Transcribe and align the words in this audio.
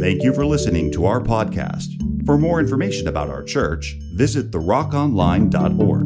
Thank 0.00 0.22
you 0.22 0.32
for 0.32 0.46
listening 0.46 0.90
to 0.92 1.04
our 1.04 1.20
podcast. 1.20 2.24
For 2.24 2.38
more 2.38 2.58
information 2.58 3.06
about 3.06 3.28
our 3.28 3.42
church, 3.42 3.96
visit 4.14 4.50
therockonline.org. 4.50 6.00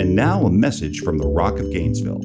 And 0.00 0.16
now 0.16 0.46
a 0.46 0.50
message 0.50 0.98
from 0.98 1.18
the 1.18 1.28
Rock 1.28 1.60
of 1.60 1.70
Gainesville. 1.70 2.22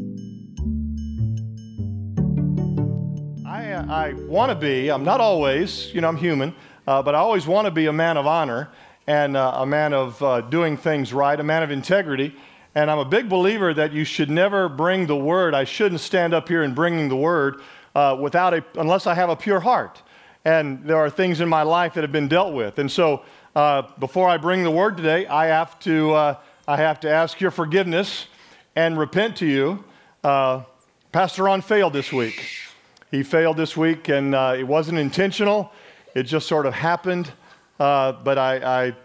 I, 3.46 3.72
uh, 3.72 3.86
I 3.86 4.14
want 4.14 4.50
to 4.50 4.56
be, 4.56 4.90
I'm 4.90 5.04
not 5.04 5.22
always, 5.22 5.94
you 5.94 6.02
know, 6.02 6.08
I'm 6.08 6.18
human, 6.18 6.56
uh, 6.88 7.04
but 7.04 7.14
I 7.14 7.20
always 7.20 7.46
want 7.46 7.66
to 7.66 7.72
be 7.72 7.86
a 7.86 7.94
man 7.94 8.18
of 8.18 8.26
honor 8.26 8.70
and 9.06 9.38
uh, 9.38 9.58
a 9.58 9.66
man 9.68 9.94
of 9.94 10.20
uh, 10.24 10.42
doing 10.42 10.76
things 10.76 11.14
right, 11.14 11.40
a 11.40 11.44
man 11.44 11.62
of 11.62 11.70
integrity. 11.70 12.36
And 12.74 12.90
I'm 12.90 12.98
a 12.98 13.06
big 13.06 13.30
believer 13.30 13.76
that 13.76 13.94
you 13.94 14.04
should 14.04 14.32
never 14.32 14.70
bring 14.70 15.06
the 15.06 15.18
word. 15.18 15.54
I 15.54 15.66
shouldn't 15.66 16.02
stand 16.02 16.34
up 16.34 16.50
here 16.50 16.64
and 16.64 16.74
bringing 16.74 17.10
the 17.10 17.16
word 17.16 17.62
uh, 17.94 18.18
without 18.20 18.56
a, 18.56 18.66
unless 18.74 19.06
I 19.06 19.14
have 19.14 19.30
a 19.30 19.36
pure 19.36 19.60
heart 19.60 20.02
and 20.48 20.82
there 20.86 20.96
are 20.96 21.10
things 21.10 21.42
in 21.42 21.50
my 21.50 21.64
life 21.64 21.96
that 21.96 22.06
have 22.06 22.14
been 22.14 22.30
dealt 22.30 22.54
with. 22.54 22.80
And 22.80 22.90
so, 22.90 23.24
uh, 23.54 23.82
before 24.00 24.30
I 24.30 24.38
bring 24.38 24.64
the 24.64 24.72
word 24.72 24.96
today, 24.96 25.28
I 25.28 25.48
have 25.48 25.78
to 25.80 26.14
uh, 26.14 26.36
I 26.66 26.78
have 26.78 27.02
to 27.02 27.10
ask 27.10 27.42
your 27.42 27.52
forgiveness 27.52 28.28
and 28.74 28.98
repent 28.98 29.36
to 29.38 29.46
you. 29.46 29.84
Uh, 30.24 30.64
Pastor 31.12 31.44
Ron 31.44 31.62
failed 31.62 31.92
this 31.92 32.14
week. 32.14 32.50
He 33.12 33.24
failed 33.24 33.58
this 33.58 33.76
week, 33.76 34.08
and 34.08 34.34
uh, 34.34 34.56
it 34.58 34.64
wasn't 34.64 35.00
intentional. 35.00 35.74
It 36.16 36.24
just 36.24 36.48
sort 36.48 36.66
of 36.66 36.74
happened. 36.74 37.30
Uh, 37.78 38.14
but 38.14 38.38
I, 38.38 38.86
I 38.86 38.96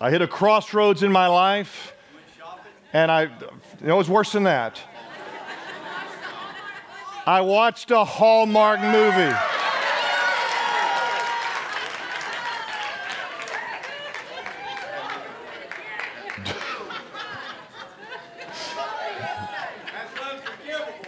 I 0.00 0.10
hit 0.10 0.22
a 0.22 0.28
crossroads 0.28 1.02
in 1.02 1.10
my 1.10 1.26
life, 1.26 1.92
and 2.92 3.10
I 3.10 3.22
it 3.84 3.92
was 3.92 4.08
worse 4.08 4.30
than 4.30 4.44
that. 4.44 4.80
I 7.26 7.40
watched 7.40 7.90
a 7.90 8.04
Hallmark 8.04 8.80
movie. 8.80 9.53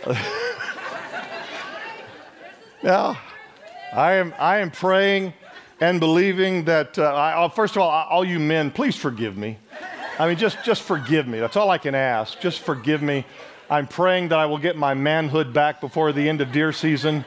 Now, 2.83 3.19
I 3.93 4.13
am, 4.13 4.33
I 4.39 4.59
am 4.59 4.71
praying 4.71 5.35
and 5.81 5.99
believing 5.99 6.67
that, 6.67 6.97
uh, 6.97 7.13
I, 7.17 7.49
first 7.49 7.75
of 7.75 7.83
all, 7.83 7.91
all 7.91 8.25
you 8.25 8.39
men, 8.39 8.71
please 8.71 8.95
forgive 8.95 9.37
me. 9.37 9.59
I 10.21 10.29
mean, 10.29 10.37
just, 10.37 10.63
just 10.65 10.83
forgive 10.83 11.27
me. 11.27 11.41
That's 11.41 11.57
all 11.57 11.69
I 11.69 11.79
can 11.79 11.97
ask. 11.97 12.39
Just 12.39 12.61
forgive 12.61 13.03
me. 13.03 13.27
I'm 13.69 13.89
praying 13.89 14.29
that 14.29 14.39
I 14.39 14.47
will 14.47 14.59
get 14.59 14.77
my 14.77 14.95
manhood 14.95 15.53
back 15.53 15.81
before 15.81 16.13
the 16.13 16.29
end 16.29 16.41
of 16.41 16.53
deer 16.53 16.71
season 16.71 17.25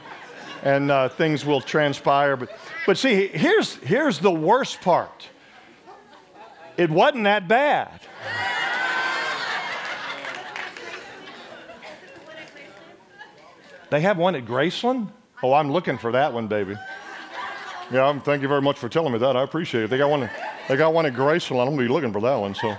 and 0.62 0.90
uh, 0.90 1.10
things 1.10 1.44
will 1.44 1.60
transpire. 1.60 2.36
But, 2.36 2.56
but 2.86 2.96
see, 2.96 3.26
here's, 3.26 3.74
here's 3.74 4.18
the 4.18 4.30
worst 4.30 4.80
part 4.80 5.28
it 6.78 6.88
wasn't 6.88 7.24
that 7.24 7.46
bad. 7.48 8.00
They 13.90 14.00
have 14.00 14.18
one 14.18 14.36
at 14.36 14.44
Graceland? 14.44 15.08
Oh, 15.42 15.52
I'm 15.52 15.70
looking 15.70 15.98
for 15.98 16.12
that 16.12 16.32
one, 16.32 16.46
baby. 16.46 16.76
Yeah, 17.90 18.16
thank 18.20 18.40
you 18.40 18.46
very 18.46 18.62
much 18.62 18.78
for 18.78 18.88
telling 18.88 19.12
me 19.12 19.18
that. 19.18 19.36
I 19.36 19.42
appreciate 19.42 19.84
it. 19.84 19.90
They 19.90 19.98
got 19.98 20.08
one, 20.08 20.30
they 20.68 20.76
got 20.76 20.94
one 20.94 21.06
at 21.06 21.14
Graceland. 21.14 21.62
I'm 21.62 21.74
going 21.74 21.78
to 21.78 21.82
be 21.84 21.88
looking 21.88 22.12
for 22.12 22.20
that 22.20 22.36
one. 22.36 22.54
So, 22.54 22.76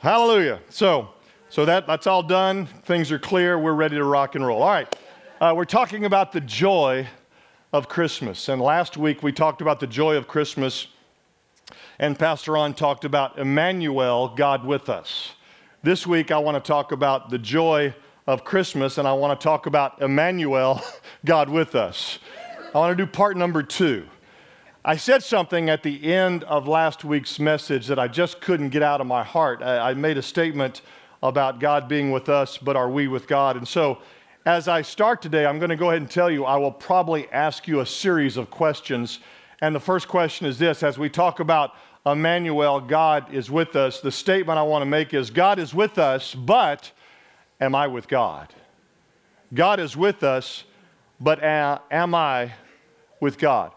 hallelujah. 0.00 0.58
So, 0.68 1.10
so 1.48 1.64
that, 1.64 1.86
that's 1.86 2.08
all 2.08 2.24
done. 2.24 2.66
Things 2.86 3.12
are 3.12 3.20
clear. 3.20 3.56
We're 3.56 3.74
ready 3.74 3.94
to 3.94 4.04
rock 4.04 4.34
and 4.34 4.44
roll. 4.44 4.62
All 4.62 4.70
right. 4.70 4.96
Uh, 5.40 5.52
we're 5.56 5.64
talking 5.64 6.06
about 6.06 6.32
the 6.32 6.40
joy 6.40 7.06
of 7.72 7.88
Christmas. 7.88 8.48
And 8.48 8.60
last 8.60 8.96
week 8.96 9.22
we 9.22 9.30
talked 9.30 9.60
about 9.60 9.78
the 9.78 9.86
joy 9.86 10.16
of 10.16 10.26
Christmas, 10.26 10.88
and 12.00 12.18
Pastor 12.18 12.52
Ron 12.52 12.74
talked 12.74 13.04
about 13.04 13.38
Emmanuel, 13.38 14.34
God 14.34 14.64
with 14.64 14.88
us. 14.88 15.34
This 15.84 16.06
week 16.06 16.30
I 16.30 16.38
want 16.38 16.54
to 16.54 16.66
talk 16.66 16.92
about 16.92 17.28
the 17.28 17.36
joy 17.36 17.94
of 18.26 18.42
Christmas, 18.42 18.96
and 18.96 19.06
I 19.06 19.12
want 19.12 19.38
to 19.38 19.44
talk 19.44 19.66
about 19.66 20.00
Emmanuel, 20.00 20.80
God 21.26 21.50
with 21.50 21.74
us. 21.74 22.18
I 22.74 22.78
want 22.78 22.96
to 22.96 23.04
do 23.04 23.06
part 23.06 23.36
number 23.36 23.62
two. 23.62 24.06
I 24.82 24.96
said 24.96 25.22
something 25.22 25.68
at 25.68 25.82
the 25.82 26.10
end 26.10 26.42
of 26.44 26.66
last 26.66 27.04
week's 27.04 27.38
message 27.38 27.86
that 27.88 27.98
I 27.98 28.08
just 28.08 28.40
couldn't 28.40 28.70
get 28.70 28.82
out 28.82 29.02
of 29.02 29.06
my 29.06 29.22
heart. 29.22 29.62
I, 29.62 29.90
I 29.90 29.92
made 29.92 30.16
a 30.16 30.22
statement 30.22 30.80
about 31.22 31.60
God 31.60 31.86
being 31.86 32.10
with 32.10 32.30
us, 32.30 32.56
but 32.56 32.76
are 32.76 32.88
we 32.88 33.06
with 33.06 33.26
God? 33.26 33.58
And 33.58 33.68
so, 33.68 33.98
as 34.46 34.68
I 34.68 34.80
start 34.80 35.20
today, 35.20 35.44
I'm 35.44 35.58
going 35.58 35.68
to 35.68 35.76
go 35.76 35.90
ahead 35.90 36.00
and 36.00 36.10
tell 36.10 36.30
you 36.30 36.46
I 36.46 36.56
will 36.56 36.72
probably 36.72 37.28
ask 37.30 37.68
you 37.68 37.80
a 37.80 37.86
series 37.86 38.38
of 38.38 38.50
questions. 38.50 39.18
And 39.60 39.74
the 39.74 39.80
first 39.80 40.08
question 40.08 40.46
is 40.46 40.58
this 40.58 40.82
as 40.82 40.96
we 40.96 41.10
talk 41.10 41.40
about 41.40 41.74
Emmanuel, 42.06 42.80
God 42.80 43.32
is 43.32 43.50
with 43.50 43.76
us, 43.76 44.00
the 44.00 44.12
statement 44.12 44.58
I 44.58 44.62
want 44.62 44.82
to 44.82 44.86
make 44.86 45.14
is 45.14 45.30
God 45.30 45.58
is 45.58 45.72
with 45.72 45.98
us, 45.98 46.34
but 46.34 46.90
am 47.60 47.74
I 47.74 47.86
with 47.86 48.08
God? 48.08 48.52
God 49.54 49.80
is 49.80 49.96
with 49.96 50.22
us, 50.22 50.64
but 51.18 51.42
am 51.42 52.14
I 52.14 52.52
with 53.20 53.38
God? 53.38 53.72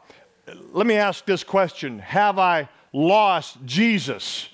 Let 0.71 0.87
me 0.87 0.95
ask 0.95 1.25
this 1.25 1.43
question 1.43 1.99
Have 1.99 2.37
I 2.37 2.67
lost 2.91 3.57
Jesus 3.65 4.49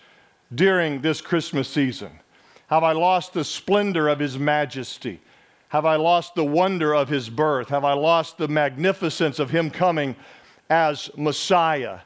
during 0.54 1.02
this 1.02 1.22
Christmas 1.22 1.68
season? 1.68 2.12
Have 2.68 2.84
I 2.84 2.92
lost 2.92 3.34
the 3.34 3.44
splendor 3.44 4.08
of 4.08 4.20
his 4.20 4.38
majesty? 4.38 5.20
Have 5.70 5.86
I 5.86 5.96
lost 5.96 6.36
the 6.36 6.46
wonder 6.46 6.94
of 6.94 7.10
his 7.10 7.30
birth? 7.30 7.70
Have 7.70 7.84
I 7.84 7.94
lost 7.94 8.38
the 8.38 8.48
magnificence 8.48 9.40
of 9.40 9.50
him 9.50 9.72
coming 9.72 10.16
as 10.70 11.10
Messiah 11.18 12.00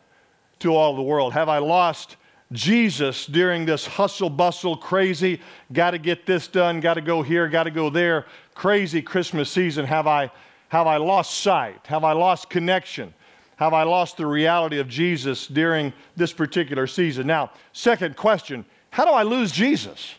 to 0.60 0.76
all 0.76 0.96
the 0.96 1.02
world? 1.02 1.34
Have 1.34 1.50
I 1.50 1.58
lost 1.60 2.18
Jesus 2.52 3.26
during 3.26 3.66
this 3.66 3.86
hustle 3.86 4.30
bustle, 4.30 4.78
crazy, 4.78 5.42
got 5.74 5.92
to 5.92 5.98
get 5.98 6.26
this 6.26 6.48
done, 6.48 6.80
got 6.80 6.94
to 6.94 7.02
go 7.02 7.22
here, 7.22 7.48
got 7.48 7.64
to 7.64 7.72
go 7.72 7.90
there, 7.90 8.26
crazy 8.54 9.02
Christmas 9.02 9.52
season, 9.52 9.86
have 9.86 10.08
I, 10.08 10.32
have 10.70 10.88
I 10.88 10.98
lost 10.98 11.40
sight? 11.42 11.86
Have 11.88 12.04
I 12.04 12.14
lost 12.14 12.50
connection? 12.50 13.14
Have 13.58 13.74
I 13.74 13.84
lost 13.84 14.18
the 14.18 14.26
reality 14.26 14.80
of 14.80 14.88
Jesus 14.88 15.48
during 15.48 15.92
this 16.16 16.32
particular 16.32 16.88
season? 16.88 17.28
Now, 17.28 17.52
second 17.74 18.16
question 18.16 18.66
how 18.90 19.06
do 19.06 19.12
I 19.12 19.24
lose 19.24 19.52
Jesus? 19.52 20.16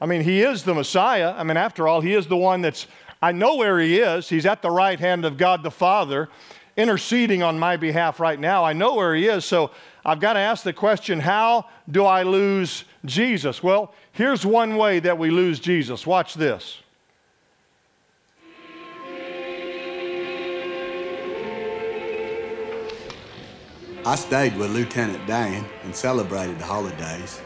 I 0.00 0.06
mean, 0.06 0.22
he 0.22 0.42
is 0.42 0.62
the 0.62 0.74
Messiah. 0.74 1.34
I 1.36 1.42
mean, 1.42 1.56
after 1.56 1.88
all, 1.88 2.00
he 2.00 2.12
is 2.14 2.26
the 2.26 2.36
one 2.36 2.60
that's, 2.60 2.86
I 3.20 3.32
know 3.32 3.56
where 3.56 3.80
he 3.80 3.98
is. 3.98 4.28
He's 4.28 4.46
at 4.46 4.62
the 4.62 4.70
right 4.70 5.00
hand 5.00 5.24
of 5.24 5.36
God 5.36 5.62
the 5.62 5.70
Father, 5.70 6.28
interceding 6.76 7.42
on 7.42 7.58
my 7.58 7.76
behalf 7.76 8.20
right 8.20 8.38
now. 8.38 8.64
I 8.64 8.72
know 8.72 8.94
where 8.94 9.14
he 9.14 9.26
is. 9.26 9.44
So 9.44 9.70
I've 10.04 10.20
got 10.20 10.34
to 10.34 10.40
ask 10.40 10.64
the 10.64 10.72
question 10.72 11.20
how 11.20 11.66
do 11.90 12.04
I 12.04 12.22
lose 12.22 12.84
Jesus? 13.04 13.62
Well, 13.62 13.94
here's 14.12 14.44
one 14.46 14.76
way 14.76 14.98
that 15.00 15.18
we 15.18 15.30
lose 15.30 15.60
Jesus. 15.60 16.06
Watch 16.06 16.34
this. 16.34 16.78
I 24.04 24.16
stayed 24.16 24.56
with 24.56 24.72
Lieutenant 24.72 25.24
Dan 25.28 25.64
and 25.84 25.94
celebrated 25.94 26.58
the 26.58 26.64
holidays. 26.64 27.40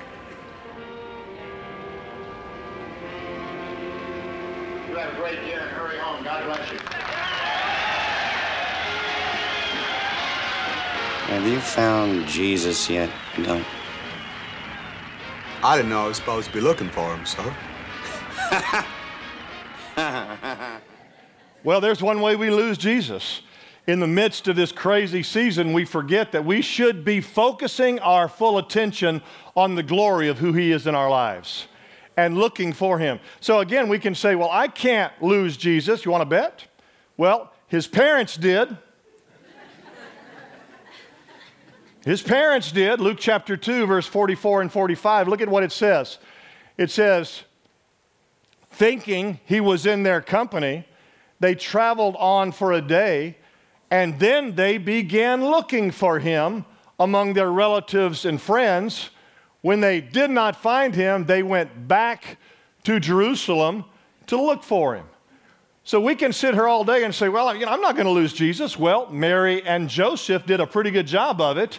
Have 11.27 11.45
you 11.45 11.59
found 11.59 12.29
Jesus 12.29 12.89
yet, 12.89 13.11
Doug? 13.43 13.61
I 15.61 15.77
didn't 15.77 15.91
know 15.91 16.05
I 16.05 16.07
was 16.07 16.19
supposed 16.19 16.47
to 16.47 16.53
be 16.53 16.61
looking 16.61 16.89
for 16.89 17.13
him, 17.13 17.27
sir. 17.27 17.53
well, 21.65 21.81
there's 21.81 22.01
one 22.01 22.21
way 22.21 22.37
we 22.37 22.51
lose 22.51 22.79
Jesus. 22.79 23.43
In 23.89 23.99
the 23.99 24.07
midst 24.07 24.47
of 24.47 24.55
this 24.55 24.71
crazy 24.71 25.25
season, 25.25 25.73
we 25.73 25.85
forget 25.85 26.31
that 26.31 26.45
we 26.45 26.63
should 26.63 27.05
be 27.05 27.21
focusing 27.21 27.99
our 27.99 28.29
full 28.29 28.57
attention 28.57 29.21
on 29.57 29.75
the 29.75 29.83
glory 29.83 30.29
of 30.29 30.39
who 30.39 30.53
He 30.53 30.71
is 30.71 30.87
in 30.87 30.95
our 30.95 31.11
lives 31.11 31.67
and 32.17 32.39
looking 32.39 32.73
for 32.73 33.01
Him. 33.01 33.19
So, 33.41 33.59
again, 33.59 33.89
we 33.89 33.99
can 33.99 34.15
say, 34.15 34.37
Well, 34.37 34.51
I 34.53 34.69
can't 34.69 35.13
lose 35.21 35.57
Jesus. 35.57 36.05
You 36.05 36.13
want 36.13 36.23
to 36.23 36.27
bet? 36.27 36.67
Well, 37.17 37.53
His 37.67 37.89
parents 37.89 38.37
did. 38.37 38.79
His 42.07 42.23
parents 42.23 42.71
did. 42.71 43.01
Luke 43.01 43.19
chapter 43.19 43.57
2, 43.57 43.85
verse 43.85 44.07
44 44.07 44.63
and 44.63 44.71
45. 44.71 45.27
Look 45.27 45.41
at 45.41 45.49
what 45.49 45.65
it 45.65 45.73
says. 45.73 46.19
It 46.79 46.89
says, 46.93 47.43
thinking 48.71 49.41
he 49.45 49.61
was 49.61 49.87
in 49.87 50.05
their 50.05 50.21
company, 50.21 50.87
they 51.41 51.57
traveled 51.57 52.15
on 52.21 52.53
for 52.53 52.73
a 52.73 52.81
day, 52.81 53.37
and 53.91 54.21
then 54.21 54.55
they 54.55 54.79
began 54.79 55.45
looking 55.45 55.91
for 55.91 56.21
him 56.21 56.65
among 57.01 57.33
their 57.33 57.51
relatives 57.51 58.25
and 58.25 58.41
friends. 58.41 59.11
When 59.63 59.81
they 59.81 60.01
did 60.01 60.31
not 60.31 60.55
find 60.55 60.95
him, 60.95 61.25
they 61.25 61.43
went 61.43 61.89
back 61.89 62.39
to 62.85 63.01
Jerusalem 63.01 63.85
to 64.29 64.41
look 64.41 64.63
for 64.63 64.95
him. 64.95 65.07
So 65.87 66.01
we 66.01 66.17
can 66.17 66.33
sit 66.33 66.53
here 66.53 66.67
all 66.67 66.83
day 66.83 67.05
and 67.05 67.15
say, 67.15 67.29
well, 67.29 67.55
you 67.55 67.65
know, 67.65 67.71
I'm 67.71 67.81
not 67.81 67.95
going 67.95 68.07
to 68.07 68.13
lose 68.13 68.33
Jesus. 68.33 68.77
Well, 68.77 69.09
Mary 69.09 69.63
and 69.63 69.89
Joseph 69.89 70.45
did 70.45 70.59
a 70.59 70.67
pretty 70.67 70.91
good 70.91 71.07
job 71.07 71.41
of 71.41 71.59
it 71.59 71.79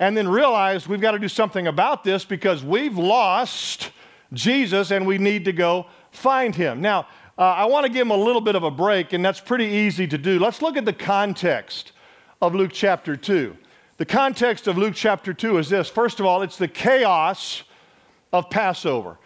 and 0.00 0.16
then 0.16 0.26
realized 0.26 0.88
we've 0.88 1.00
got 1.00 1.12
to 1.12 1.20
do 1.20 1.28
something 1.28 1.68
about 1.68 2.02
this 2.02 2.24
because 2.24 2.64
we've 2.64 2.98
lost 2.98 3.92
Jesus 4.32 4.90
and 4.90 5.06
we 5.06 5.18
need 5.18 5.44
to 5.44 5.52
go 5.52 5.86
find 6.10 6.52
him. 6.52 6.80
Now, 6.80 7.06
uh, 7.38 7.42
I 7.42 7.66
want 7.66 7.86
to 7.86 7.92
give 7.92 8.00
him 8.02 8.10
a 8.10 8.16
little 8.16 8.40
bit 8.40 8.56
of 8.56 8.64
a 8.64 8.72
break, 8.72 9.12
and 9.12 9.24
that's 9.24 9.38
pretty 9.38 9.66
easy 9.66 10.08
to 10.08 10.18
do. 10.18 10.40
Let's 10.40 10.60
look 10.60 10.76
at 10.76 10.84
the 10.84 10.92
context 10.92 11.92
of 12.42 12.56
Luke 12.56 12.72
chapter 12.74 13.16
2. 13.16 13.56
The 13.98 14.04
context 14.04 14.66
of 14.66 14.76
Luke 14.76 14.94
chapter 14.96 15.32
2 15.32 15.58
is 15.58 15.68
this 15.68 15.88
first 15.88 16.18
of 16.18 16.26
all, 16.26 16.42
it's 16.42 16.56
the 16.56 16.66
chaos 16.66 17.62
of 18.32 18.50
Passover. 18.50 19.16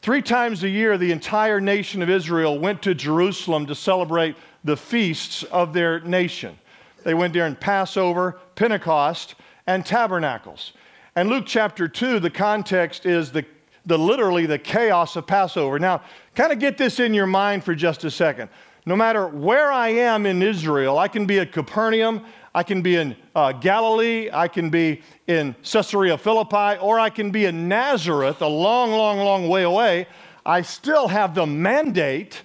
Three 0.00 0.22
times 0.22 0.62
a 0.62 0.68
year, 0.68 0.96
the 0.96 1.12
entire 1.12 1.60
nation 1.60 2.02
of 2.02 2.10
Israel 2.10 2.58
went 2.58 2.82
to 2.82 2.94
Jerusalem 2.94 3.66
to 3.66 3.74
celebrate 3.74 4.36
the 4.62 4.76
feasts 4.76 5.42
of 5.44 5.72
their 5.72 6.00
nation. 6.00 6.58
They 7.04 7.14
went 7.14 7.32
during 7.32 7.56
Passover, 7.56 8.38
Pentecost, 8.54 9.34
and 9.66 9.84
Tabernacles. 9.84 10.72
And 11.16 11.28
Luke 11.28 11.44
chapter 11.46 11.88
2, 11.88 12.20
the 12.20 12.30
context 12.30 13.06
is 13.06 13.32
the, 13.32 13.44
the 13.86 13.98
literally 13.98 14.46
the 14.46 14.58
chaos 14.58 15.16
of 15.16 15.26
Passover. 15.26 15.78
Now, 15.78 16.02
kind 16.36 16.52
of 16.52 16.60
get 16.60 16.78
this 16.78 17.00
in 17.00 17.12
your 17.12 17.26
mind 17.26 17.64
for 17.64 17.74
just 17.74 18.04
a 18.04 18.10
second. 18.10 18.50
No 18.86 18.94
matter 18.94 19.26
where 19.26 19.72
I 19.72 19.88
am 19.88 20.26
in 20.26 20.42
Israel, 20.42 20.98
I 20.98 21.08
can 21.08 21.26
be 21.26 21.40
at 21.40 21.52
Capernaum, 21.52 22.24
I 22.54 22.62
can 22.62 22.82
be 22.82 22.96
in 22.96 23.16
uh, 23.34 23.52
Galilee, 23.52 24.30
I 24.32 24.48
can 24.48 24.70
be 24.70 25.02
in 25.26 25.54
Caesarea 25.62 26.16
Philippi, 26.18 26.78
or 26.80 26.98
I 26.98 27.10
can 27.10 27.30
be 27.30 27.44
in 27.44 27.68
Nazareth, 27.68 28.40
a 28.40 28.46
long, 28.46 28.90
long, 28.90 29.18
long 29.18 29.48
way 29.48 29.62
away. 29.62 30.06
I 30.44 30.62
still 30.62 31.08
have 31.08 31.34
the 31.34 31.46
mandate 31.46 32.42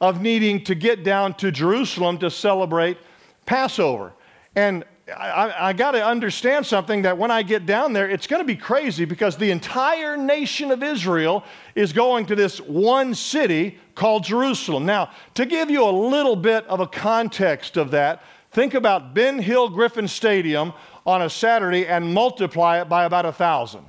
of 0.00 0.22
needing 0.22 0.64
to 0.64 0.74
get 0.74 1.04
down 1.04 1.34
to 1.34 1.50
Jerusalem 1.50 2.18
to 2.18 2.30
celebrate 2.30 2.96
Passover. 3.44 4.12
And 4.54 4.84
I, 5.16 5.68
I 5.68 5.72
got 5.72 5.92
to 5.92 6.04
understand 6.04 6.64
something 6.66 7.02
that 7.02 7.18
when 7.18 7.30
I 7.30 7.42
get 7.42 7.66
down 7.66 7.92
there, 7.92 8.08
it's 8.08 8.26
going 8.26 8.40
to 8.40 8.46
be 8.46 8.56
crazy 8.56 9.04
because 9.04 9.36
the 9.36 9.50
entire 9.50 10.16
nation 10.16 10.70
of 10.70 10.82
Israel 10.82 11.44
is 11.74 11.92
going 11.92 12.26
to 12.26 12.36
this 12.36 12.60
one 12.60 13.14
city 13.14 13.78
called 13.94 14.24
Jerusalem. 14.24 14.86
Now, 14.86 15.10
to 15.34 15.46
give 15.46 15.70
you 15.70 15.84
a 15.84 15.90
little 15.90 16.36
bit 16.36 16.64
of 16.66 16.80
a 16.80 16.86
context 16.86 17.76
of 17.76 17.90
that, 17.90 18.22
Think 18.50 18.74
about 18.74 19.14
Ben 19.14 19.38
Hill 19.38 19.68
Griffin 19.68 20.08
Stadium 20.08 20.72
on 21.06 21.22
a 21.22 21.30
Saturday 21.30 21.86
and 21.86 22.12
multiply 22.12 22.80
it 22.80 22.88
by 22.88 23.04
about 23.04 23.24
a 23.24 23.32
thousand. 23.32 23.84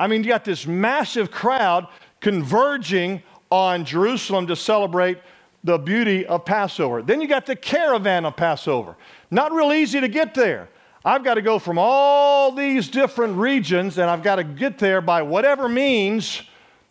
I 0.00 0.06
mean, 0.06 0.24
you 0.24 0.28
got 0.28 0.44
this 0.44 0.66
massive 0.66 1.30
crowd 1.30 1.86
converging 2.20 3.22
on 3.50 3.84
Jerusalem 3.84 4.46
to 4.48 4.56
celebrate 4.56 5.18
the 5.64 5.78
beauty 5.78 6.26
of 6.26 6.44
Passover. 6.44 7.02
Then 7.02 7.20
you 7.20 7.28
got 7.28 7.46
the 7.46 7.56
caravan 7.56 8.24
of 8.24 8.36
Passover. 8.36 8.96
Not 9.30 9.52
real 9.52 9.72
easy 9.72 10.00
to 10.00 10.08
get 10.08 10.34
there. 10.34 10.68
I've 11.04 11.24
got 11.24 11.34
to 11.34 11.42
go 11.42 11.58
from 11.58 11.78
all 11.78 12.52
these 12.52 12.88
different 12.88 13.36
regions 13.36 13.98
and 13.98 14.10
I've 14.10 14.22
got 14.22 14.36
to 14.36 14.44
get 14.44 14.78
there 14.78 15.00
by 15.00 15.22
whatever 15.22 15.68
means 15.68 16.42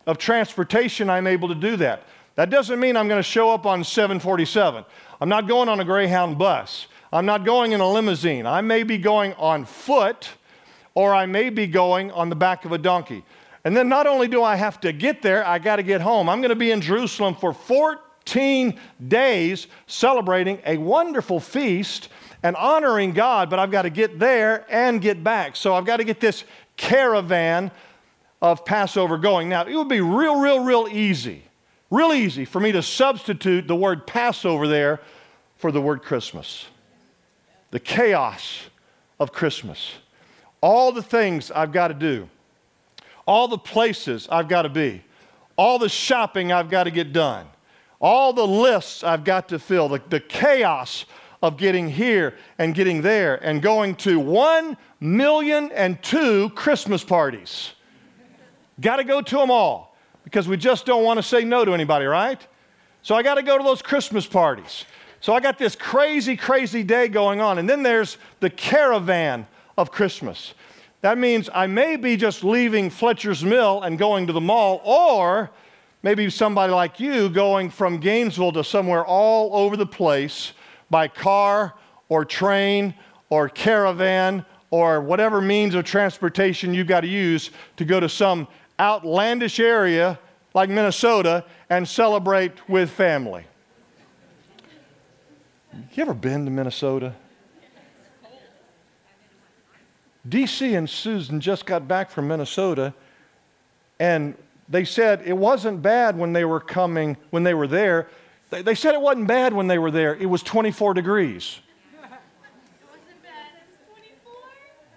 of 0.05 0.17
transportation 0.17 1.09
I'm 1.09 1.27
able 1.27 1.49
to 1.49 1.55
do 1.55 1.75
that. 1.77 2.03
That 2.35 2.49
doesn't 2.49 2.79
mean 2.79 2.95
I'm 2.95 3.07
going 3.07 3.19
to 3.19 3.23
show 3.23 3.49
up 3.49 3.65
on 3.65 3.83
747. 3.83 4.85
I'm 5.19 5.29
not 5.29 5.47
going 5.47 5.67
on 5.69 5.79
a 5.79 5.85
Greyhound 5.85 6.37
bus. 6.37 6.87
I'm 7.11 7.25
not 7.25 7.45
going 7.45 7.71
in 7.71 7.79
a 7.79 7.89
limousine. 7.89 8.45
I 8.45 8.61
may 8.61 8.83
be 8.83 8.97
going 8.97 9.33
on 9.33 9.65
foot 9.65 10.29
or 10.93 11.13
I 11.15 11.25
may 11.25 11.49
be 11.49 11.67
going 11.67 12.11
on 12.11 12.29
the 12.29 12.35
back 12.35 12.65
of 12.65 12.71
a 12.71 12.77
donkey. 12.77 13.23
And 13.63 13.75
then 13.75 13.89
not 13.89 14.07
only 14.07 14.27
do 14.27 14.43
I 14.43 14.55
have 14.55 14.79
to 14.81 14.91
get 14.91 15.21
there, 15.21 15.45
I 15.45 15.59
got 15.59 15.77
to 15.77 15.83
get 15.83 16.01
home. 16.01 16.29
I'm 16.29 16.39
going 16.39 16.49
to 16.49 16.55
be 16.55 16.71
in 16.71 16.81
Jerusalem 16.81 17.35
for 17.35 17.53
14 17.53 18.79
days 19.07 19.67
celebrating 19.87 20.59
a 20.65 20.77
wonderful 20.77 21.39
feast 21.39 22.09
and 22.43 22.55
honoring 22.55 23.13
God, 23.13 23.49
but 23.49 23.57
I've 23.57 23.71
got 23.71 23.83
to 23.83 23.89
get 23.89 24.19
there 24.19 24.65
and 24.69 25.01
get 25.01 25.23
back. 25.23 25.55
So 25.55 25.73
I've 25.73 25.85
got 25.85 25.97
to 25.97 26.03
get 26.03 26.19
this 26.19 26.43
caravan 26.77 27.71
of 28.41 28.63
Passover 28.65 29.17
going. 29.17 29.49
Now, 29.49 29.65
it 29.65 29.75
would 29.75 29.89
be 29.89 30.01
real, 30.01 30.39
real, 30.39 30.63
real 30.63 30.87
easy 30.87 31.46
Real 31.89 32.11
easy 32.11 32.43
for 32.43 32.59
me 32.59 32.71
to 32.73 32.81
substitute 32.81 33.67
the 33.67 33.75
word 33.75 34.05
Passover 34.05 34.67
there 34.67 34.99
for 35.55 35.71
the 35.71 35.81
word 35.81 36.03
Christmas. 36.03 36.65
The 37.71 37.79
chaos 37.79 38.61
of 39.19 39.31
Christmas. 39.31 39.93
All 40.61 40.91
the 40.91 41.01
things 41.01 41.49
I've 41.51 41.71
got 41.71 41.89
to 41.89 41.93
do, 41.93 42.29
all 43.25 43.47
the 43.47 43.57
places 43.57 44.27
I've 44.29 44.47
got 44.49 44.63
to 44.63 44.69
be, 44.69 45.03
all 45.55 45.79
the 45.79 45.89
shopping 45.89 46.51
I've 46.51 46.69
got 46.69 46.85
to 46.85 46.91
get 46.91 47.13
done, 47.13 47.47
all 47.99 48.33
the 48.33 48.45
lists 48.45 49.03
I've 49.03 49.23
got 49.23 49.49
to 49.49 49.59
fill, 49.59 49.87
the, 49.87 50.01
the 50.09 50.19
chaos 50.19 51.05
of 51.41 51.57
getting 51.57 51.89
here 51.89 52.35
and 52.57 52.73
getting 52.75 53.01
there 53.01 53.35
and 53.43 53.61
going 53.61 53.95
to 53.95 54.19
one 54.19 54.75
million 54.99 55.71
and 55.71 56.01
two 56.01 56.49
Christmas 56.49 57.03
parties. 57.03 57.71
Got 58.81 58.97
to 58.97 59.03
go 59.03 59.21
to 59.21 59.35
them 59.37 59.51
all 59.51 59.86
because 60.27 60.45
we 60.45 60.57
just 60.57 60.85
don't 60.85 61.05
want 61.05 61.17
to 61.17 61.23
say 61.23 61.45
no 61.45 61.63
to 61.63 61.73
anybody, 61.73 62.05
right? 62.05 62.45
So 63.01 63.15
I 63.15 63.23
got 63.23 63.35
to 63.35 63.43
go 63.43 63.57
to 63.57 63.63
those 63.63 63.81
Christmas 63.81 64.25
parties. 64.25 64.83
So 65.21 65.33
I 65.33 65.39
got 65.39 65.57
this 65.57 65.73
crazy, 65.73 66.35
crazy 66.35 66.83
day 66.83 67.07
going 67.07 67.39
on. 67.39 67.59
And 67.59 67.69
then 67.69 67.81
there's 67.81 68.17
the 68.41 68.49
caravan 68.49 69.47
of 69.77 69.89
Christmas. 69.89 70.53
That 70.99 71.17
means 71.17 71.49
I 71.53 71.65
may 71.67 71.95
be 71.95 72.17
just 72.17 72.43
leaving 72.43 72.89
Fletcher's 72.89 73.41
Mill 73.41 73.83
and 73.83 73.97
going 73.97 74.27
to 74.27 74.33
the 74.33 74.41
mall, 74.41 74.81
or 74.83 75.49
maybe 76.03 76.29
somebody 76.29 76.73
like 76.73 76.99
you 76.99 77.29
going 77.29 77.69
from 77.69 77.97
Gainesville 77.97 78.51
to 78.51 78.65
somewhere 78.65 79.05
all 79.05 79.55
over 79.55 79.77
the 79.77 79.85
place 79.85 80.51
by 80.89 81.07
car 81.07 81.73
or 82.09 82.25
train 82.25 82.93
or 83.29 83.47
caravan 83.47 84.45
or 84.71 84.99
whatever 84.99 85.39
means 85.39 85.73
of 85.73 85.85
transportation 85.85 86.73
you've 86.73 86.87
got 86.87 87.01
to 87.01 87.07
use 87.07 87.49
to 87.77 87.85
go 87.85 88.01
to 88.01 88.09
some 88.09 88.45
outlandish 88.79 89.59
area 89.59 90.19
like 90.53 90.69
Minnesota 90.69 91.45
and 91.69 91.87
celebrate 91.87 92.67
with 92.69 92.89
family. 92.89 93.45
You 95.93 96.03
ever 96.03 96.13
been 96.13 96.45
to 96.45 96.51
Minnesota? 96.51 97.13
DC 100.27 100.77
and 100.77 100.89
Susan 100.89 101.39
just 101.39 101.65
got 101.65 101.87
back 101.87 102.09
from 102.09 102.27
Minnesota, 102.27 102.93
and 103.99 104.35
they 104.67 104.83
said 104.83 105.21
it 105.25 105.37
wasn't 105.37 105.81
bad 105.81 106.17
when 106.17 106.33
they 106.33 106.43
were 106.43 106.59
coming, 106.59 107.15
when 107.29 107.43
they 107.43 107.53
were 107.53 107.67
there. 107.67 108.07
They, 108.49 108.61
they 108.61 108.75
said 108.75 108.93
it 108.93 109.01
wasn't 109.01 109.27
bad 109.27 109.53
when 109.53 109.67
they 109.67 109.77
were 109.77 109.91
there. 109.91 110.15
It 110.15 110.25
was 110.25 110.43
24 110.43 110.93
degrees. 110.93 111.59
It 112.01 112.09
wasn't 112.89 113.23
bad 113.23 113.51
at 113.55 113.89
24. 113.89 114.33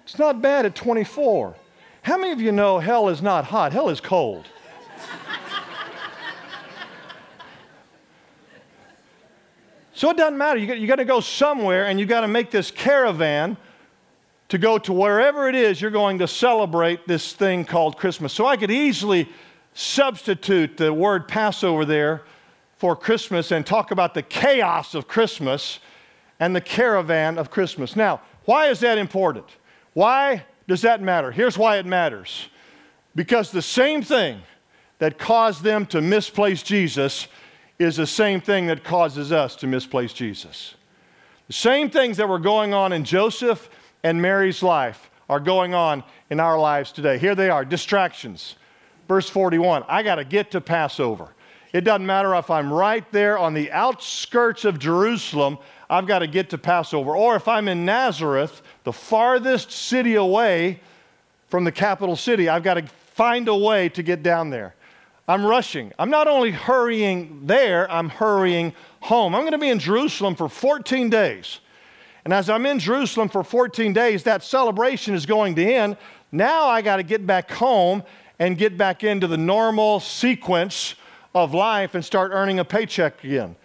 It's 0.05 0.19
not 0.19 0.43
bad 0.43 0.67
at 0.67 0.75
24. 0.75 1.55
How 2.03 2.17
many 2.17 2.33
of 2.33 2.41
you 2.41 2.53
know 2.53 2.79
hell 2.79 3.09
is 3.09 3.21
not 3.21 3.45
hot? 3.47 3.73
Hell 3.73 3.91
is 3.91 4.01
cold. 4.01 4.47
so 9.93 10.11
it 10.11 10.17
doesn't 10.17 10.39
matter. 10.39 10.59
You 10.59 10.67
got, 10.67 10.79
you 10.79 10.87
got 10.87 10.97
to 10.97 11.05
go 11.05 11.21
somewhere 11.21 11.87
and 11.87 12.01
you 12.01 12.07
got 12.07 12.23
to 12.23 12.29
make 12.29 12.51
this 12.51 12.71
caravan 12.71 13.57
to 14.49 14.59
go 14.59 14.79
to 14.79 14.93
wherever 14.93 15.49
it 15.49 15.55
is 15.55 15.81
you're 15.81 15.91
going 15.91 16.19
to 16.19 16.27
celebrate 16.27 17.07
this 17.07 17.33
thing 17.33 17.65
called 17.65 17.97
Christmas. 17.97 18.33
So 18.33 18.47
I 18.47 18.57
could 18.57 18.71
easily 18.71 19.29
substitute 19.75 20.77
the 20.77 20.93
word 20.93 21.29
Passover 21.29 21.85
there 21.85 22.23
for 22.77 22.97
Christmas 22.97 23.53
and 23.53 23.65
talk 23.65 23.91
about 23.91 24.15
the 24.15 24.23
chaos 24.23 24.95
of 24.95 25.07
Christmas 25.07 25.81
and 26.41 26.57
the 26.57 26.61
caravan 26.61 27.39
of 27.39 27.51
Christmas. 27.51 27.95
Now, 27.95 28.23
why 28.47 28.69
is 28.69 28.81
that 28.81 28.99
important? 28.99 29.47
Why 29.93 30.47
does 30.71 30.83
that 30.83 31.03
matter? 31.03 31.33
Here's 31.33 31.59
why 31.59 31.79
it 31.79 31.85
matters. 31.85 32.49
Because 33.17 33.51
the 33.51 33.61
same 33.61 34.03
thing 34.03 34.41
that 35.01 35.19
caused 35.19 35.65
them 35.65 35.85
to 35.87 36.01
misplace 36.01 36.63
Jesus 36.63 37.27
is 37.81 37.97
the 37.97 38.07
same 38.07 38.41
thing 38.41 38.69
that 38.69 38.85
causes 38.85 39.33
us 39.33 39.57
to 39.57 39.67
misplace 39.67 40.13
Jesus. 40.13 40.77
The 41.49 41.55
same 41.55 41.91
things 41.91 42.19
that 42.19 42.29
were 42.29 42.39
going 42.39 42.73
on 42.73 42.93
in 42.93 43.03
Joseph 43.03 43.69
and 44.05 44.23
Mary's 44.23 44.63
life 44.63 45.11
are 45.29 45.41
going 45.41 45.75
on 45.75 46.05
in 46.31 46.39
our 46.39 46.57
lives 46.57 46.93
today. 46.93 47.19
Here 47.19 47.35
they 47.35 47.51
are 47.51 47.65
distractions. 47.65 48.55
Verse 49.09 49.29
41 49.29 49.83
I 49.89 50.05
got 50.05 50.17
to 50.17 50.25
get 50.25 50.53
to 50.53 50.61
Passover. 50.61 51.31
It 51.73 51.81
doesn't 51.81 52.07
matter 52.07 52.33
if 52.37 52.49
I'm 52.49 52.73
right 52.73 53.11
there 53.11 53.37
on 53.39 53.55
the 53.55 53.73
outskirts 53.73 54.65
of 54.65 54.79
Jerusalem, 54.79 55.59
I've 55.91 56.07
got 56.07 56.21
to 56.21 56.29
get 56.29 56.51
to 56.51 56.59
Passover. 56.59 57.17
Or 57.17 57.35
if 57.35 57.49
I'm 57.49 57.67
in 57.67 57.85
Nazareth, 57.85 58.63
the 58.85 58.93
farthest 58.93 59.73
city 59.73 60.15
away 60.15 60.81
from 61.49 61.65
the 61.65 61.73
capital 61.73 62.15
city, 62.15 62.49
I've 62.49 62.63
got 62.63 62.75
to 62.75 62.87
find 63.15 63.49
a 63.49 63.57
way 63.57 63.89
to 63.91 64.03
get 64.03 64.23
down 64.23 64.51
there. 64.51 64.77
I'm 65.27 65.45
rushing. 65.45 65.93
I'm 65.99 66.09
not 66.09 66.29
only 66.29 66.53
hurrying 66.53 67.43
there, 67.45 67.91
I'm 67.91 68.09
hurrying 68.09 68.73
home. 69.01 69.35
I'm 69.35 69.43
going 69.43 69.53
to 69.53 69.59
be 69.59 69.69
in 69.69 69.81
Jerusalem 69.81 70.37
for 70.37 70.49
14 70.49 71.11
days. 71.11 71.59
And 72.25 72.33
as 72.33 72.49
I'm 72.49 72.67
in 72.67 72.79
Jerusalem 72.79 73.29
for 73.29 73.43
14 73.43 73.93
days, 73.93 74.23
that 74.25 74.45
celebration 74.45 75.15
is 75.15 75.27
going 75.27 75.57
to 75.57 75.65
end. 75.65 75.97
Now 76.31 76.67
I 76.67 76.83
got 76.83 76.97
to 76.97 77.03
get 77.03 77.27
back 77.27 77.51
home 77.51 78.05
and 78.39 78.57
get 78.57 78.77
back 78.77 79.03
into 79.03 79.27
the 79.27 79.37
normal 79.37 79.99
sequence 80.01 80.95
of 81.35 81.53
life 81.53 81.95
and 81.95 82.05
start 82.05 82.31
earning 82.33 82.61
a 82.61 82.65
paycheck 82.65 83.25
again. 83.25 83.57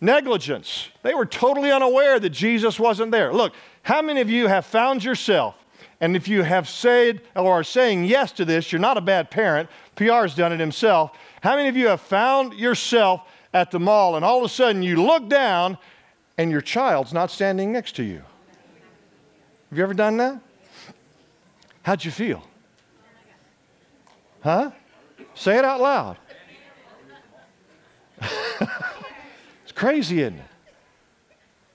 Negligence. 0.00 0.88
They 1.02 1.14
were 1.14 1.26
totally 1.26 1.70
unaware 1.70 2.18
that 2.20 2.30
Jesus 2.30 2.78
wasn't 2.78 3.12
there. 3.12 3.32
Look, 3.32 3.54
how 3.82 4.02
many 4.02 4.20
of 4.20 4.30
you 4.30 4.46
have 4.46 4.66
found 4.66 5.02
yourself, 5.04 5.64
and 6.00 6.14
if 6.14 6.28
you 6.28 6.42
have 6.42 6.68
said 6.68 7.22
or 7.34 7.52
are 7.52 7.64
saying 7.64 8.04
yes 8.04 8.32
to 8.32 8.44
this, 8.44 8.70
you're 8.72 8.80
not 8.80 8.96
a 8.96 9.00
bad 9.00 9.30
parent. 9.30 9.68
PR's 9.96 10.34
done 10.34 10.52
it 10.52 10.60
himself. 10.60 11.12
How 11.42 11.56
many 11.56 11.68
of 11.68 11.76
you 11.76 11.88
have 11.88 12.00
found 12.00 12.54
yourself 12.54 13.22
at 13.52 13.70
the 13.70 13.80
mall 13.80 14.16
and 14.16 14.24
all 14.24 14.38
of 14.38 14.44
a 14.44 14.48
sudden 14.48 14.82
you 14.82 15.02
look 15.02 15.28
down 15.28 15.78
and 16.36 16.50
your 16.50 16.60
child's 16.60 17.12
not 17.12 17.30
standing 17.30 17.72
next 17.72 17.96
to 17.96 18.04
you? 18.04 18.22
Have 19.70 19.78
you 19.78 19.82
ever 19.82 19.94
done 19.94 20.16
that? 20.18 20.40
How'd 21.82 22.04
you 22.04 22.10
feel? 22.10 22.42
Huh? 24.42 24.70
Say 25.34 25.58
it 25.58 25.64
out 25.64 25.80
loud. 25.80 26.16
crazy, 29.78 30.20
isn't 30.22 30.38
it? 30.38 30.44